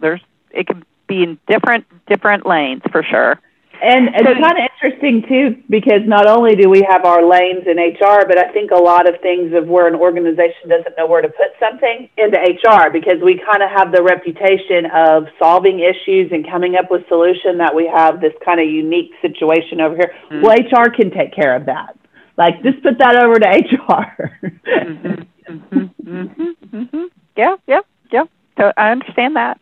[0.00, 3.40] there's it can be in different different lanes for sure.
[3.82, 7.78] And it's kind of interesting too, because not only do we have our lanes in
[7.78, 11.20] HR, but I think a lot of things of where an organization doesn't know where
[11.20, 16.30] to put something into HR, because we kind of have the reputation of solving issues
[16.30, 20.14] and coming up with solution that we have this kind of unique situation over here.
[20.30, 20.42] Mm-hmm.
[20.42, 21.98] Well, HR can take care of that.
[22.38, 24.38] Like, just put that over to HR.
[24.64, 27.04] mm-hmm, mm-hmm, mm-hmm, mm-hmm.
[27.36, 27.80] Yeah, yeah,
[28.12, 28.24] yeah.
[28.58, 29.60] So I understand that.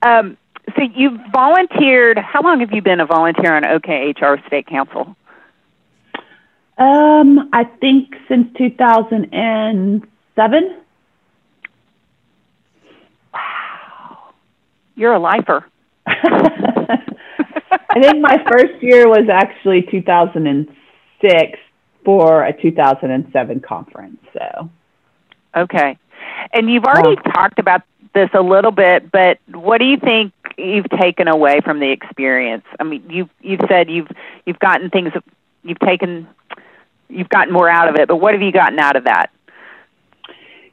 [0.00, 0.38] Um,
[0.76, 2.18] so you've volunteered.
[2.18, 5.16] How long have you been a volunteer on OKHR State Council?
[6.76, 10.76] Um, I think since 2007.
[13.34, 14.34] Wow,
[14.94, 15.66] you're a lifer.
[16.06, 17.00] I
[18.00, 21.58] think my first year was actually 2006
[22.04, 24.20] for a 2007 conference.
[24.32, 24.70] So,
[25.56, 25.98] okay,
[26.52, 27.82] and you've already talked about
[28.14, 32.64] this a little bit, but what do you think you've taken away from the experience?
[32.78, 34.08] I mean, you you've said you've
[34.44, 35.12] you've gotten things
[35.62, 36.28] you've taken
[37.08, 39.30] you've gotten more out of it, but what have you gotten out of that?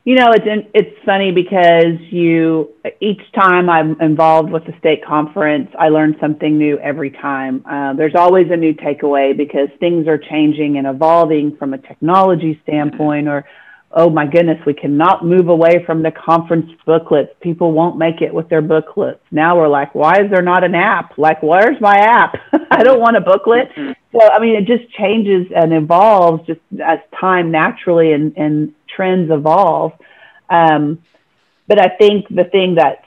[0.04, 5.70] You know, it's it's funny because you each time I'm involved with the state conference,
[5.80, 7.66] I learn something new every time.
[7.66, 12.60] Uh, there's always a new takeaway because things are changing and evolving from a technology
[12.62, 13.46] standpoint or
[13.96, 17.32] oh my goodness, we cannot move away from the conference booklets.
[17.40, 19.22] People won't make it with their booklets.
[19.32, 21.18] Now we're like, why is there not an app?
[21.18, 22.36] Like, where's my app?
[22.72, 23.70] I don't want a booklet.
[23.70, 23.94] Mm-hmm.
[24.12, 29.32] So, I mean, it just changes and evolves just as time naturally and, and trends
[29.32, 29.94] evolve.
[30.50, 31.02] Um,
[31.68, 33.02] but I think the thing that's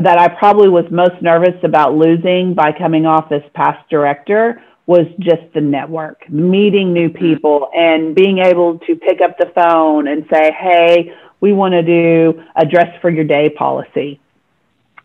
[0.00, 5.06] that I probably was most nervous about losing by coming off as past director was
[5.20, 7.18] just the network, meeting new mm-hmm.
[7.18, 11.82] people and being able to pick up the phone and say, hey, we want to
[11.82, 14.18] do a dress for your day policy.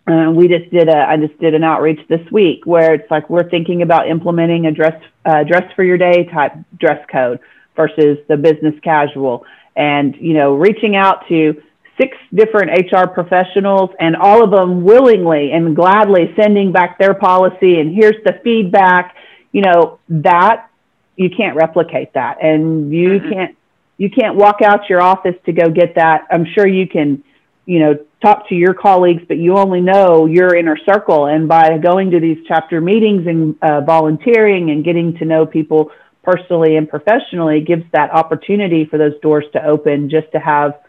[0.07, 3.29] Uh, we just did a, I just did an outreach this week where it's like
[3.29, 7.41] we're thinking about implementing a dress, uh, dress for your day type dress code
[7.75, 9.45] versus the business casual.
[9.75, 11.61] And, you know, reaching out to
[11.99, 17.79] six different HR professionals and all of them willingly and gladly sending back their policy
[17.79, 19.15] and here's the feedback
[19.53, 20.69] you know, that
[21.15, 22.43] you can't replicate that.
[22.43, 23.31] And you mm-hmm.
[23.31, 23.57] can't,
[23.97, 26.27] you can't walk out your office to go get that.
[26.29, 27.23] I'm sure you can,
[27.65, 31.27] you know, talk to your colleagues, but you only know your inner circle.
[31.27, 35.91] And by going to these chapter meetings and uh, volunteering and getting to know people
[36.23, 40.79] personally and professionally gives that opportunity for those doors to open just to have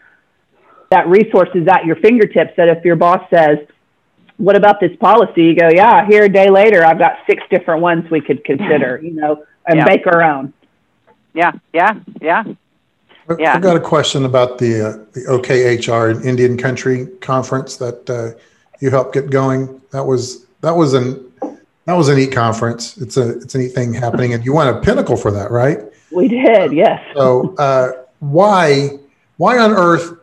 [0.91, 3.57] that resources at your fingertips that if your boss says,
[4.37, 5.43] what about this policy?
[5.43, 8.99] You go, yeah, here a day later, I've got six different ones we could consider,
[9.01, 9.85] you know, and yeah.
[9.85, 10.53] make our own.
[11.33, 12.43] Yeah, yeah, yeah.
[13.39, 13.55] Yeah.
[13.55, 18.39] I've got a question about the uh, the OKHR Indian Country conference that uh,
[18.79, 19.81] you helped get going.
[19.91, 21.31] That was that was an
[21.85, 22.97] that was a neat conference.
[22.97, 25.79] It's a it's a neat thing happening, and you won a pinnacle for that, right?
[26.11, 27.01] We did, yes.
[27.15, 28.89] So uh, why
[29.37, 30.19] why on earth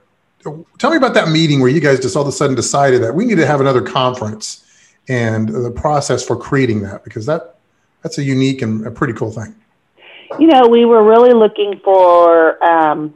[0.79, 3.15] tell me about that meeting where you guys just all of a sudden decided that
[3.15, 4.65] we need to have another conference
[5.09, 7.57] and the process for creating that because that
[8.03, 9.55] that's a unique and a pretty cool thing.
[10.39, 13.15] You know we were really looking for um,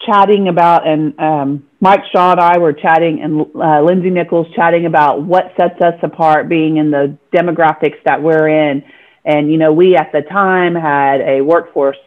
[0.00, 4.84] chatting about and um, mike shaw and i were chatting and uh, lindsay nichols chatting
[4.84, 8.84] about what sets us apart being in the demographics that we're in.
[9.24, 11.98] And you know we at the time had a workforce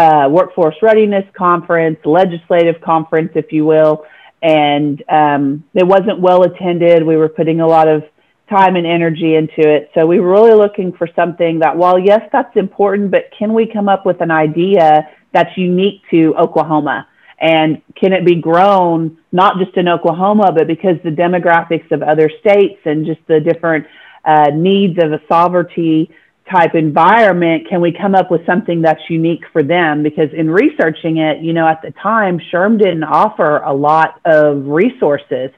[0.00, 4.06] uh, workforce readiness conference, legislative conference, if you will,
[4.42, 7.04] and um, it wasn't well attended.
[7.04, 8.04] We were putting a lot of
[8.48, 9.90] time and energy into it.
[9.94, 13.66] So we were really looking for something that, while yes, that's important, but can we
[13.66, 17.06] come up with an idea that's unique to Oklahoma?
[17.38, 22.30] And can it be grown not just in Oklahoma, but because the demographics of other
[22.40, 23.86] states and just the different
[24.24, 26.10] uh, needs of a sovereignty
[26.50, 31.18] type environment can we come up with something that's unique for them because in researching
[31.18, 35.50] it you know at the time SHRM didn't offer a lot of resources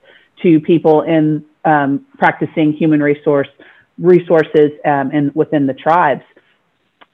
[0.43, 3.49] to people in um, practicing human resource
[3.99, 6.25] resources um, in, within the tribes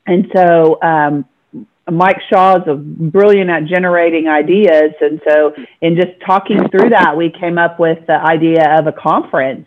[0.07, 1.25] and so um,
[1.91, 4.93] Mike Shaw is brilliant at generating ideas.
[5.01, 8.93] And so, in just talking through that, we came up with the idea of a
[8.93, 9.67] conference.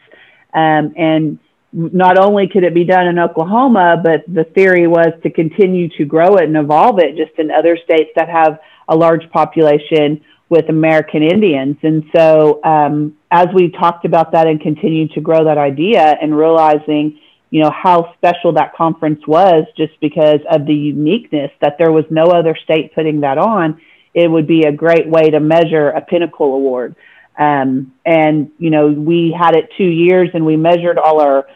[0.53, 1.39] Um, and
[1.73, 6.05] not only could it be done in Oklahoma, but the theory was to continue to
[6.05, 10.67] grow it and evolve it just in other states that have a large population with
[10.67, 11.77] American Indians.
[11.81, 16.37] And so, um, as we talked about that and continued to grow that idea and
[16.37, 17.17] realizing,
[17.51, 22.03] you know, how special that conference was just because of the uniqueness that there was
[22.09, 23.79] no other state putting that on,
[24.13, 26.97] it would be a great way to measure a pinnacle award.
[27.39, 31.47] Um, and, you know, we had it two years and we measured all our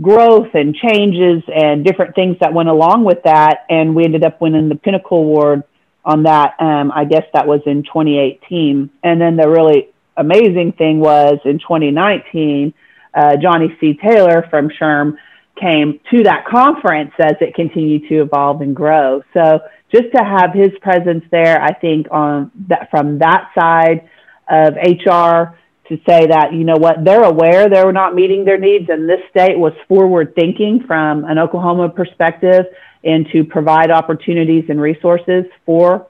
[0.00, 3.64] growth and changes and different things that went along with that.
[3.68, 5.64] And we ended up winning the Pinnacle Award
[6.04, 6.54] on that.
[6.60, 8.90] Um, I guess that was in 2018.
[9.02, 12.72] And then the really amazing thing was in 2019,
[13.14, 13.98] uh, Johnny C.
[14.00, 15.16] Taylor from SHRM
[15.60, 19.22] came to that conference as it continued to evolve and grow.
[19.34, 19.60] So
[19.92, 24.08] just to have his presence there, I think on that from that side
[24.48, 25.58] of HR
[25.88, 29.20] to say that you know what they're aware they're not meeting their needs, and this
[29.30, 32.66] state was forward thinking from an Oklahoma perspective
[33.04, 36.06] and to provide opportunities and resources for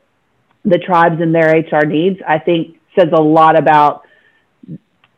[0.65, 2.19] the tribes and their HR needs.
[2.27, 4.05] I think says a lot about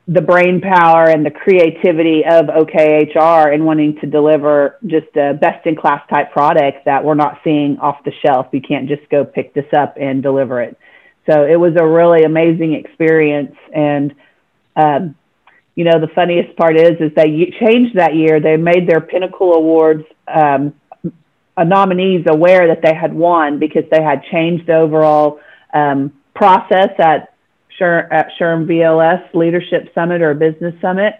[0.07, 5.65] the brain power and the creativity of OKHR and wanting to deliver just a best
[5.67, 8.49] in class type product that we're not seeing off the shelf.
[8.53, 10.77] You can't just go pick this up and deliver it.
[11.31, 13.55] So it was a really amazing experience.
[13.73, 14.15] And,
[14.81, 15.15] um,
[15.75, 18.41] you know, the funniest part is, is they changed that year.
[18.41, 20.75] They made their Pinnacle Awards um,
[21.57, 25.41] nominees aware that they had won because they had changed the overall
[25.73, 27.31] um, process at
[27.83, 31.15] at SHRM VLS Leadership Summit or Business Summit.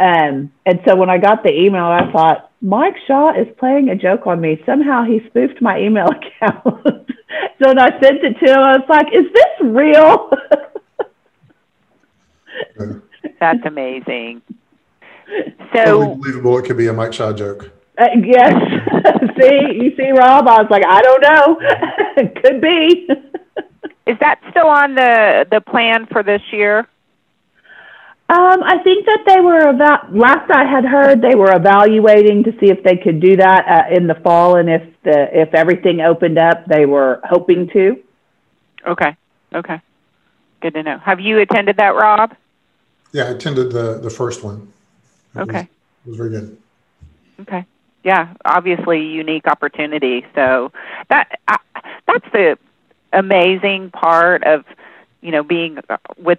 [0.00, 3.96] Um, and so when I got the email, I thought, Mike Shaw is playing a
[3.96, 4.62] joke on me.
[4.64, 6.06] Somehow he spoofed my email
[6.42, 6.64] account.
[7.62, 10.30] so when I sent it to him, I was like, is this real?
[13.40, 14.42] That's amazing.
[15.74, 16.58] So totally believable.
[16.58, 17.70] It could be a Mike Shaw joke.
[17.98, 18.52] Uh, yes.
[19.40, 20.46] see, you see, Rob.
[20.46, 22.32] I was like, I don't know.
[22.42, 23.08] could be.
[24.06, 26.88] Is that still on the the plan for this year?
[28.30, 32.52] Um, I think that they were about last I had heard they were evaluating to
[32.60, 36.00] see if they could do that uh, in the fall, and if the if everything
[36.00, 38.02] opened up, they were hoping to.
[38.86, 39.16] Okay.
[39.54, 39.80] Okay.
[40.60, 40.98] Good to know.
[40.98, 42.34] Have you attended that, Rob?
[43.12, 44.72] Yeah, I attended the the first one.
[45.34, 45.52] It okay.
[45.52, 45.64] Was,
[46.06, 46.58] it was very good.
[47.40, 47.64] Okay.
[48.04, 50.24] Yeah, obviously unique opportunity.
[50.34, 50.72] So
[51.08, 51.56] that uh,
[52.06, 52.58] that's the
[53.12, 54.64] amazing part of
[55.20, 55.78] you know being
[56.16, 56.38] with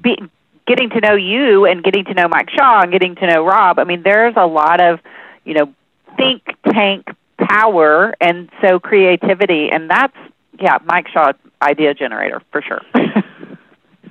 [0.00, 0.18] be,
[0.66, 3.78] getting to know you and getting to know Mike Shaw and getting to know Rob.
[3.78, 5.00] I mean, there's a lot of
[5.44, 5.74] you know
[6.16, 10.16] think tank power and so creativity, and that's
[10.60, 12.82] yeah, Mike Shaw idea generator for sure,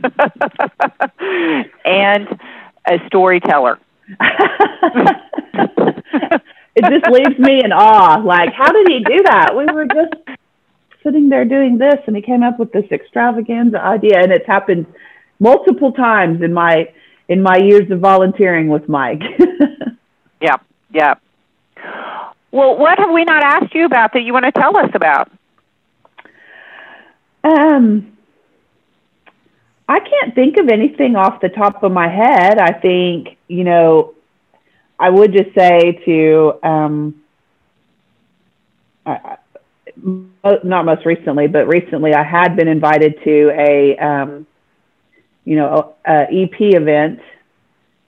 [1.86, 2.28] and
[2.88, 3.80] a storyteller.
[6.76, 8.22] it just leaves me in awe.
[8.24, 9.56] Like, how did he do that?
[9.56, 10.14] We were just
[11.04, 14.86] sitting there doing this and he came up with this extravaganza idea and it's happened
[15.40, 16.94] multiple times in my
[17.28, 19.22] in my years of volunteering with Mike.
[20.42, 20.58] yeah,
[20.94, 21.16] yeah.
[22.52, 25.32] Well, what have we not asked you about that you want to tell us about?
[27.44, 28.18] Um,
[29.92, 32.60] I can't think of anything off the top of my head.
[32.60, 34.14] I think, you know,
[34.98, 37.22] I would just say to, um,
[39.06, 39.36] I,
[40.64, 44.48] not most recently, but recently I had been invited to a, um,
[45.44, 47.20] you know, a, a EP event,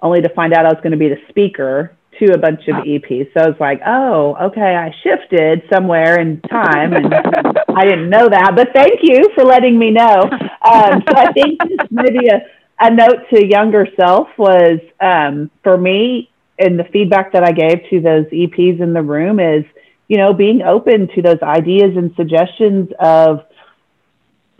[0.02, 2.76] only to find out I was going to be the speaker to a bunch of
[2.84, 3.32] EPs.
[3.34, 7.14] So I was like, oh, okay, I shifted somewhere in time, and
[7.76, 8.54] I didn't know that.
[8.56, 10.30] But thank you for letting me know.
[10.32, 11.60] Um, so I think
[11.92, 12.42] maybe a,
[12.80, 17.90] a note to younger self was um, for me, and the feedback that I gave
[17.90, 19.66] to those EPs in the room is
[20.08, 23.40] you know, being open to those ideas and suggestions of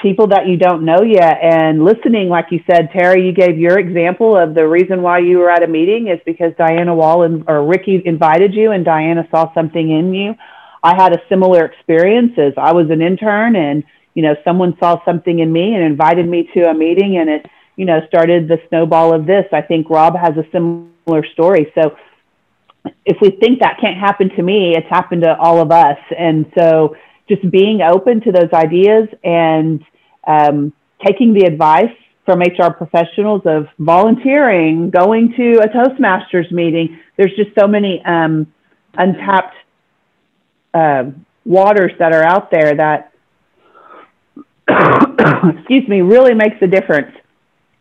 [0.04, 3.80] people that you don't know yet and listening, like you said, Terry, you gave your
[3.80, 7.46] example of the reason why you were at a meeting is because Diana Wall and,
[7.48, 10.36] or Ricky invited you and Diana saw something in you.
[10.84, 15.04] I had a similar experience as I was an intern and, you know, someone saw
[15.06, 17.46] something in me and invited me to a meeting and it,
[17.78, 19.46] you know, started the snowball of this.
[19.54, 21.72] I think Rob has a similar story.
[21.74, 21.96] So
[23.06, 25.98] if we think that can't happen to me, it's happened to all of us.
[26.18, 26.98] And so
[27.30, 29.82] just being open to those ideas and
[30.28, 30.74] um,
[31.06, 31.94] taking the advice
[32.26, 37.00] from HR professionals of volunteering, going to a Toastmasters meeting.
[37.18, 38.52] There's just so many um,
[38.94, 39.56] untapped
[40.74, 41.06] uh,
[41.46, 43.14] waters that are out there that,
[45.58, 47.14] excuse me, really makes a difference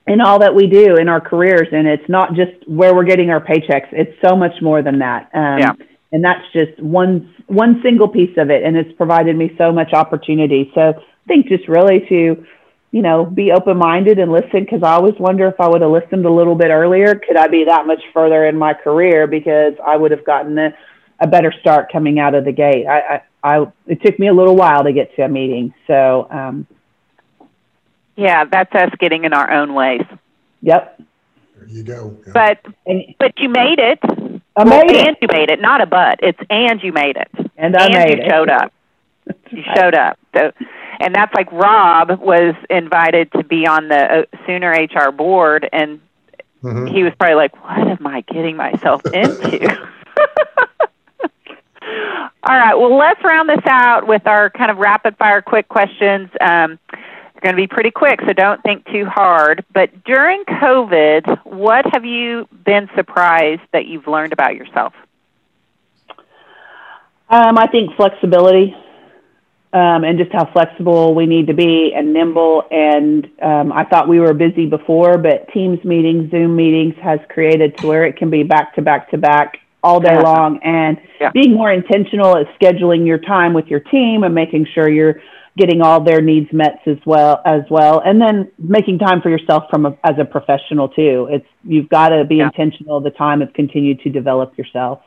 [0.07, 1.69] in all that we do in our careers.
[1.71, 3.89] And it's not just where we're getting our paychecks.
[3.93, 5.31] It's so much more than that.
[5.33, 5.73] Um, yeah.
[6.11, 8.65] And that's just one, one single piece of it.
[8.65, 10.71] And it's provided me so much opportunity.
[10.75, 12.47] So I think just really to,
[12.91, 15.91] you know, be open minded and listen because I always wonder if I would have
[15.91, 19.75] listened a little bit earlier, could I be that much further in my career because
[19.85, 20.77] I would have gotten a,
[21.21, 22.87] a better start coming out of the gate.
[22.87, 25.75] I, I, I, it took me a little while to get to a meeting.
[25.87, 26.67] So, um,
[28.17, 30.05] yeah, that's us getting in our own ways.
[30.61, 31.03] Yep.
[31.57, 32.17] There you go.
[32.27, 32.33] Yeah.
[32.33, 32.75] But
[33.19, 33.99] but you made it.
[34.55, 35.09] I made well, it.
[35.09, 36.19] and you made it, not a but.
[36.23, 37.29] It's and you made it.
[37.57, 38.31] And I made you it.
[38.31, 38.73] showed up.
[39.51, 40.19] You showed up.
[40.37, 40.53] So,
[41.03, 46.01] and that's like Rob was invited to be on the uh, Sooner HR board, and
[46.63, 46.89] Mhm.
[46.95, 49.69] he was probably like, "What am I getting myself into?"
[52.45, 52.75] All right.
[52.75, 56.29] Well, let's round this out with our kind of rapid fire quick questions.
[56.41, 59.65] Um, they're going to be pretty quick, so don't think too hard.
[59.73, 64.93] But during COVID, what have you been surprised that you've learned about yourself?
[67.29, 68.75] Um, I think flexibility
[69.73, 72.65] um, and just how flexible we need to be and nimble.
[72.71, 77.77] And um, I thought we were busy before, but Teams meetings, Zoom meetings has created
[77.81, 80.61] to where it can be back to back to back all day long.
[80.63, 81.31] And Yeah.
[81.33, 85.21] being more intentional at scheduling your time with your team and making sure you're
[85.57, 89.65] getting all their needs met as well as well and then making time for yourself
[89.69, 92.47] from a, as a professional too it's you've got to be Yeah.
[92.47, 95.03] intentional the time of continue to develop yourself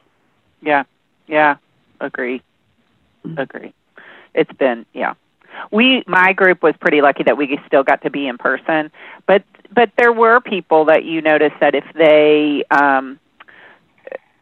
[0.62, 0.84] Yeah,
[1.26, 1.56] yeah,
[2.00, 2.44] agree,
[3.38, 3.74] agree.
[4.36, 5.16] It's been yeah.
[5.72, 8.92] We my group was pretty lucky that we still got to be in person,
[9.26, 13.20] but but there were people that you noticed that if they um,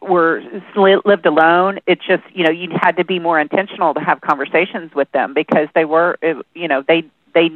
[0.02, 0.42] were
[0.76, 4.94] lived alone, it's just you know you had to be more intentional to have conversations
[4.94, 7.50] with them because they were uh, you know they they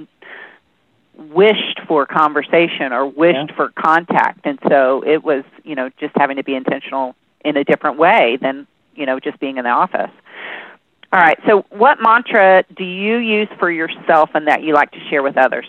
[1.17, 3.57] wished for conversation or wished Yeah.
[3.57, 7.65] for contact and so it was you know just having to be intentional in a
[7.65, 10.13] different way than you know just being in the office
[11.13, 15.01] all right so what mantra do you use for yourself and that you like to
[15.09, 15.67] share with others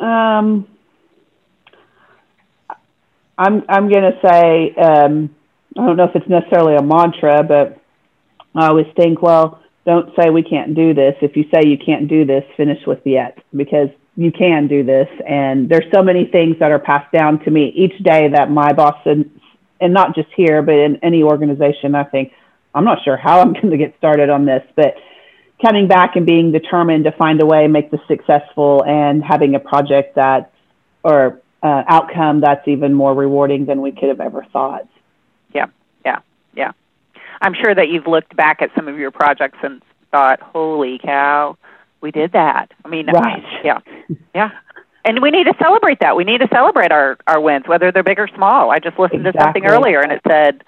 [0.00, 0.68] Um,
[3.36, 5.34] I'm I'm gonna say um,
[5.76, 7.80] I don't know if it's necessarily a mantra, but
[8.54, 11.14] I always think, well, don't say we can't do this.
[11.20, 15.08] If you say you can't do this, finish with yet because you can do this.
[15.26, 18.72] And there's so many things that are passed down to me each day that my
[18.72, 19.40] boss and
[19.80, 22.32] and not just here, but in any organization, I think
[22.78, 24.94] I'm not sure how I'm going to get started on this, but
[25.60, 29.60] coming back and being determined to find a way, make this successful, and having a
[29.60, 30.52] project that
[31.02, 34.86] or uh, outcome that's even more rewarding than we could have ever thought.
[35.52, 35.66] yeah
[36.04, 36.20] yeah
[36.54, 36.72] yeah.
[37.40, 41.56] I'm sure that you've looked back at some of your projects and thought holy cow
[42.00, 42.70] we did that.
[42.84, 43.42] I mean Right.
[43.64, 43.80] yeah
[44.34, 44.50] yeah.
[45.04, 46.16] And we need to celebrate that.
[46.16, 48.70] We need to celebrate our our wins whether they're big or small.
[48.70, 50.62] I just listened to something earlier and it said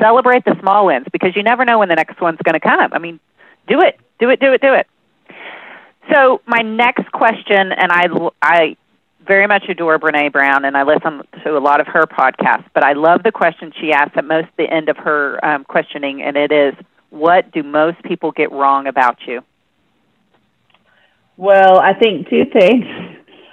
[0.00, 2.92] celebrate the small wins because you never know when the next one's going to come
[2.92, 3.20] i mean
[3.68, 4.86] do it do it do it do it
[6.12, 8.06] so my next question and i
[8.42, 8.76] i
[9.26, 12.66] very much adore Brene Brown, and I listen to a lot of her podcasts.
[12.72, 16.22] But I love the question she asks at most the end of her um, questioning,
[16.22, 16.74] and it is,
[17.10, 19.42] "What do most people get wrong about you?"
[21.36, 22.86] Well, I think two things.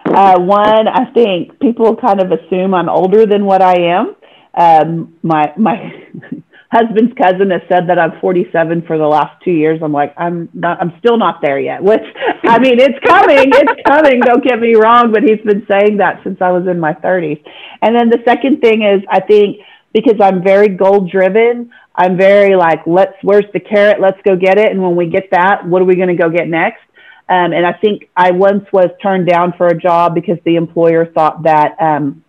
[0.06, 4.16] Uh, one, I think people kind of assume I'm older than what I am.
[4.56, 6.06] Um, my my
[6.74, 9.80] husband's cousin has said that I'm 47 for the last two years.
[9.84, 11.84] I'm like, I'm not, I'm still not there yet.
[11.84, 12.02] Which,
[12.44, 14.20] I mean, it's coming, it's coming.
[14.22, 17.44] Don't get me wrong, but he's been saying that since I was in my 30s.
[17.84, 19.58] And then the second thing is, I think
[19.94, 24.02] because I'm very goal driven, I'm very like, let's, where's the carrot?
[24.02, 24.72] Let's go get it.
[24.72, 26.82] And when we get that, what are we going to go get next?
[27.30, 31.06] Um, and I think I once was turned down for a job because the employer
[31.06, 32.24] thought that um,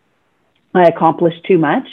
[0.74, 1.88] I accomplished too much.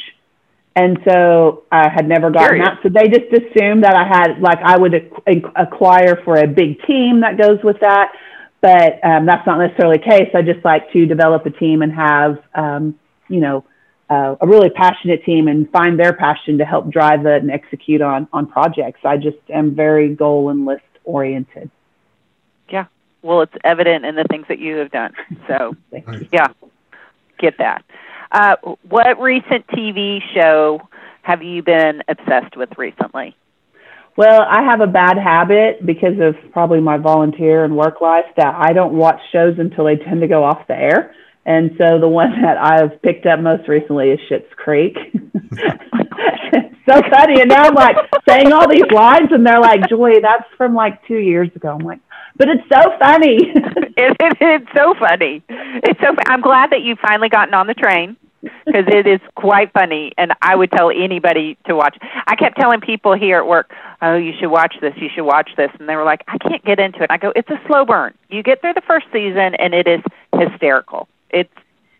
[0.76, 2.66] And so I had never gotten Period.
[2.66, 2.80] that.
[2.82, 4.94] So they just assumed that I had, like, I would
[5.28, 8.14] ac- acquire for a big team that goes with that.
[8.62, 10.30] But um, that's not necessarily the case.
[10.36, 12.98] I just like to develop a team and have, um,
[13.28, 13.66] you know,
[14.10, 18.02] uh, a really passionate team and find their passion to help drive it and execute
[18.02, 19.00] on, on projects.
[19.04, 21.72] I just am very goal and list oriented.
[22.70, 22.86] Yeah.
[23.24, 25.14] Well, it's evident in the things that you have done.
[25.48, 25.76] So,
[26.32, 26.48] yeah,
[27.40, 27.84] get that.
[28.32, 28.56] Uh,
[28.88, 30.82] what recent TV show
[31.22, 33.36] have you been obsessed with recently?
[34.18, 38.56] Well, I have a bad habit because of probably my volunteer and work life that
[38.58, 41.16] I don't watch shows until they tend to go off the air.
[41.46, 44.98] And so the one that I've picked up most recently is Schitt's Creek.
[46.90, 47.42] So funny.
[47.42, 47.96] And now I'm like
[48.28, 51.70] saying all these lines and they're like, Joy, that's from like two years ago.
[51.70, 52.00] I'm like,
[52.38, 53.38] but it's so funny.
[53.98, 55.44] it, it, it's so funny.
[55.50, 56.16] It's so.
[56.28, 60.34] I'm glad that you've finally gotten on the train because it is quite funny, and
[60.42, 61.98] I would tell anybody to watch.
[62.28, 64.94] I kept telling people here at work, "Oh, you should watch this.
[64.98, 67.32] You should watch this," and they were like, "I can't get into it." I go,
[67.36, 68.14] "It's a slow burn.
[68.30, 70.02] You get through the first season, and it is
[70.38, 71.08] hysterical.
[71.30, 71.54] It's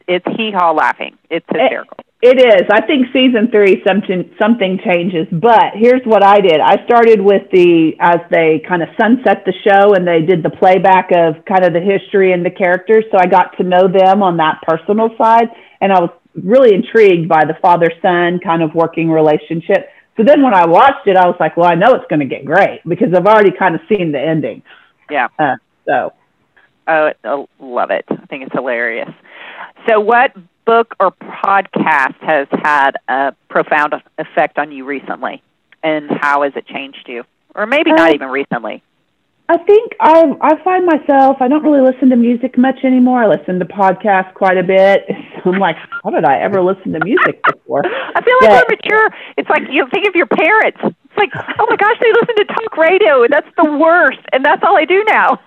[0.08, 1.18] it's hee haw laughing.
[1.30, 2.70] It's eh, hysterical." It is.
[2.70, 5.28] I think season three something something changes.
[5.32, 6.60] But here's what I did.
[6.62, 10.52] I started with the as they kind of sunset the show and they did the
[10.52, 13.06] playback of kind of the history and the characters.
[13.12, 15.50] So I got to know them on that personal side,
[15.82, 19.90] and I was really intrigued by the father son kind of working relationship.
[20.18, 22.26] So then when I watched it, I was like, well, I know it's going to
[22.26, 24.62] get great because I've already kind of seen the ending.
[25.10, 25.30] Yeah.
[25.40, 25.56] Uh,
[25.88, 26.14] so.
[26.88, 28.06] Oh, I love it.
[28.10, 29.10] I think it's hilarious.
[29.88, 30.36] So, what
[30.66, 35.42] book or podcast has had a profound effect on you recently,
[35.84, 37.24] and how has it changed you?
[37.56, 38.84] Or maybe not uh, even recently.
[39.50, 43.24] I think I I find myself I don't really listen to music much anymore.
[43.24, 45.04] I listen to podcasts quite a bit.
[45.46, 47.84] I'm like, how did I ever listen to music before?
[48.16, 49.10] I feel like we're mature.
[49.38, 50.80] It's like you think of your parents.
[50.84, 53.24] It's like, oh my gosh, they listen to talk radio.
[53.24, 55.40] And that's the worst, and that's all I do now.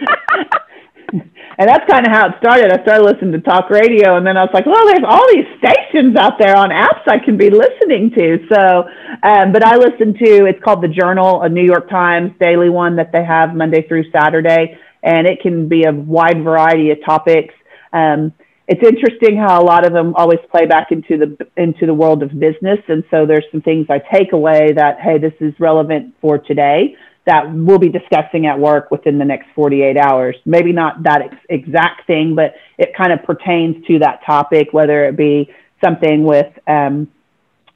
[1.12, 2.70] and that's kind of how it started.
[2.70, 5.46] I started listening to talk radio, and then I was like, well, there's all these
[5.58, 8.46] stations out there on apps I can be listening to.
[8.52, 8.84] So,
[9.22, 12.96] um, but I listen to it's called the Journal, a New York Times daily one
[12.96, 17.54] that they have Monday through Saturday, and it can be a wide variety of topics.
[17.92, 18.32] Um,
[18.66, 22.22] it's interesting how a lot of them always play back into the into the world
[22.22, 26.14] of business, and so there's some things I take away that hey, this is relevant
[26.20, 26.94] for today
[27.28, 30.34] that we'll be discussing at work within the next 48 hours.
[30.46, 35.04] Maybe not that ex- exact thing, but it kind of pertains to that topic, whether
[35.04, 35.52] it be
[35.84, 37.06] something with um,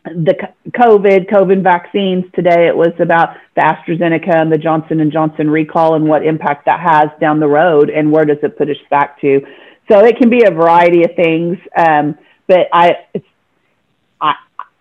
[0.04, 0.34] the
[0.70, 2.24] COVID, COVID vaccines.
[2.34, 6.64] Today it was about the AstraZeneca and the Johnson and Johnson recall and what impact
[6.64, 9.42] that has down the road and where does it put us back to.
[9.90, 11.58] So it can be a variety of things.
[11.76, 12.16] Um,
[12.48, 13.26] but I, it's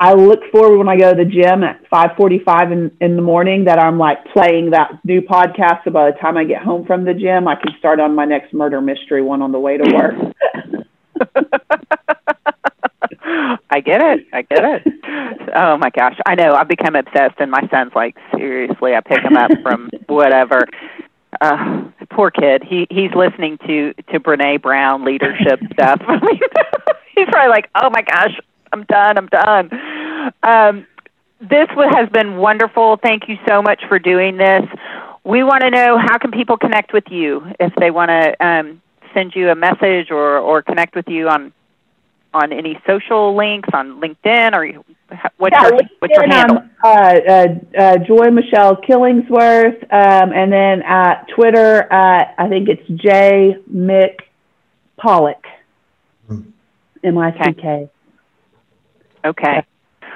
[0.02, 3.66] I look forward when I go to the gym at 5:45 in, in the morning
[3.66, 5.84] that I'm like playing that new podcast.
[5.84, 8.26] So by the time I get home from the gym, I can start on my
[8.26, 10.16] next murder mystery one on the way to work.
[13.70, 14.26] I get it.
[14.34, 14.88] I get it.
[15.56, 16.56] Oh my gosh, I know.
[16.56, 20.66] I've become obsessed, and my son's like, seriously, I pick him up from whatever.
[21.40, 22.64] Uh, poor kid.
[22.64, 26.02] He he's listening to to Brene Brown leadership stuff.
[27.16, 28.36] He's probably like, oh my gosh,
[28.74, 29.18] I'm done.
[29.18, 29.70] I'm done.
[30.44, 30.88] Um,
[31.40, 32.98] this has been wonderful.
[32.98, 34.64] Thank you so much for doing this.
[35.24, 38.82] We want to know how can people connect with you if they want to um,
[39.14, 41.54] send you a message or, or connect with you on
[42.34, 44.82] on any social links on LinkedIn or
[45.36, 46.58] what's, yeah, your, what's your handle?
[46.60, 47.48] Um, uh, uh,
[47.78, 54.22] uh, Joy Michelle Killingsworth, um, and then at Twitter, uh, I think it's J Mick
[54.96, 55.44] Pollock,
[56.30, 57.90] M I C K.
[59.26, 59.66] Okay.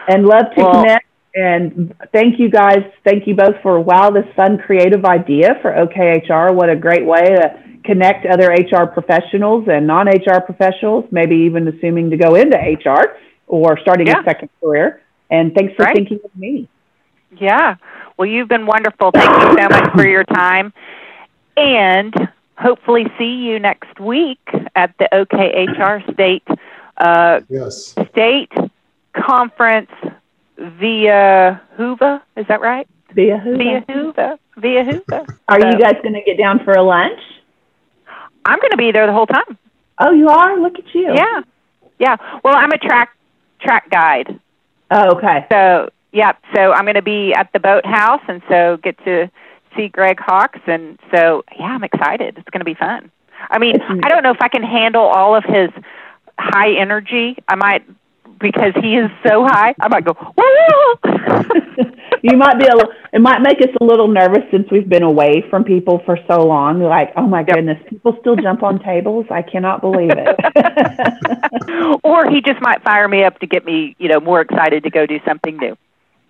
[0.08, 1.06] And love to well, connect.
[1.36, 2.80] And thank you guys.
[3.04, 6.54] Thank you both for wow, this fun creative idea for OKHR.
[6.54, 11.68] What a great way to connect other HR professionals and non HR professionals, maybe even
[11.68, 14.22] assuming to go into HR or starting yeah.
[14.22, 15.02] a second career.
[15.30, 15.96] And thanks for right.
[15.96, 16.70] thinking of me.
[17.38, 17.76] Yeah.
[18.18, 19.12] Well, you've been wonderful.
[19.12, 20.72] Thank you so much for your time.
[21.58, 22.14] And
[22.58, 24.40] hopefully see you next week
[24.76, 26.48] at the OKHR state
[26.98, 27.94] uh, yes.
[28.12, 28.52] state
[29.16, 29.92] conference
[30.58, 32.22] via Whova.
[32.38, 32.88] Is that right?
[33.14, 33.58] Via Whova.
[33.58, 34.38] Via Whova.
[34.58, 35.26] Via Whova.
[35.48, 37.20] Are so, you guys going to get down for a lunch?
[38.46, 39.58] I'm going to be there the whole time.
[40.00, 40.60] Oh, you are?
[40.60, 41.14] Look at you.
[41.14, 41.42] Yeah.
[42.00, 42.18] Yeah.
[42.44, 43.16] Well, I'm a track
[43.62, 44.40] track guide.
[44.92, 45.46] Oh, okay.
[45.52, 46.34] So, yeah.
[46.54, 49.32] So I'm going to be at the boathouse, and so get to
[49.76, 52.38] see Greg Hawkes, and so yeah, I'm excited.
[52.38, 53.12] It's going to be fun.
[53.50, 55.70] I mean, I don't know if I can handle all of his
[56.38, 57.38] high energy.
[57.48, 57.86] I might
[58.46, 59.74] because he is so high.
[59.82, 60.14] I might go,
[62.22, 65.02] you might be a little, it might make us a little nervous since we've been
[65.02, 66.80] away from people for so long.
[66.80, 69.26] Like, oh my goodness, people still jump on tables.
[69.32, 72.00] I cannot believe it.
[72.04, 74.92] or he just might fire me up to get me, you know, more excited to
[74.92, 75.76] go do something new.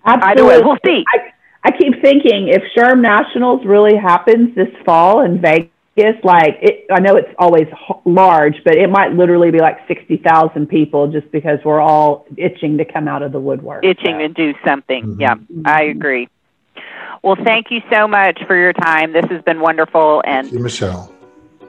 [0.06, 0.32] Absolutely.
[0.32, 1.04] Either way, we'll see.
[1.14, 1.34] I,
[1.66, 6.86] I keep thinking if SHRM Nationals really happens this fall in Vegas, it's like it,
[6.92, 7.68] I know it's always
[8.06, 12.78] large, but it might literally be like sixty thousand people just because we're all itching
[12.80, 13.86] to come out of the woodwork.
[13.86, 14.20] Itching so.
[14.20, 15.04] to do something.
[15.04, 15.22] Mm-hmm.
[15.22, 15.36] Yeah,
[15.66, 16.28] I agree.
[17.24, 19.14] Well, thank you so much for your time.
[19.14, 20.22] This has been wonderful.
[20.28, 21.14] And you, Michelle.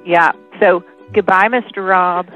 [0.04, 0.32] Yeah.
[0.60, 1.88] So goodbye, Mr.
[1.88, 2.28] Rob.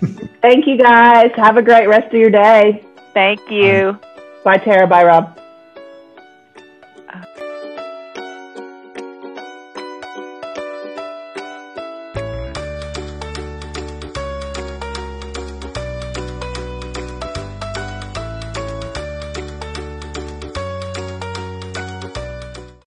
[0.42, 1.30] thank you, guys.
[1.36, 2.84] Have a great rest of your day.
[3.14, 3.98] Thank you.
[4.44, 4.86] Bye, Tara.
[4.86, 5.39] Bye, Rob.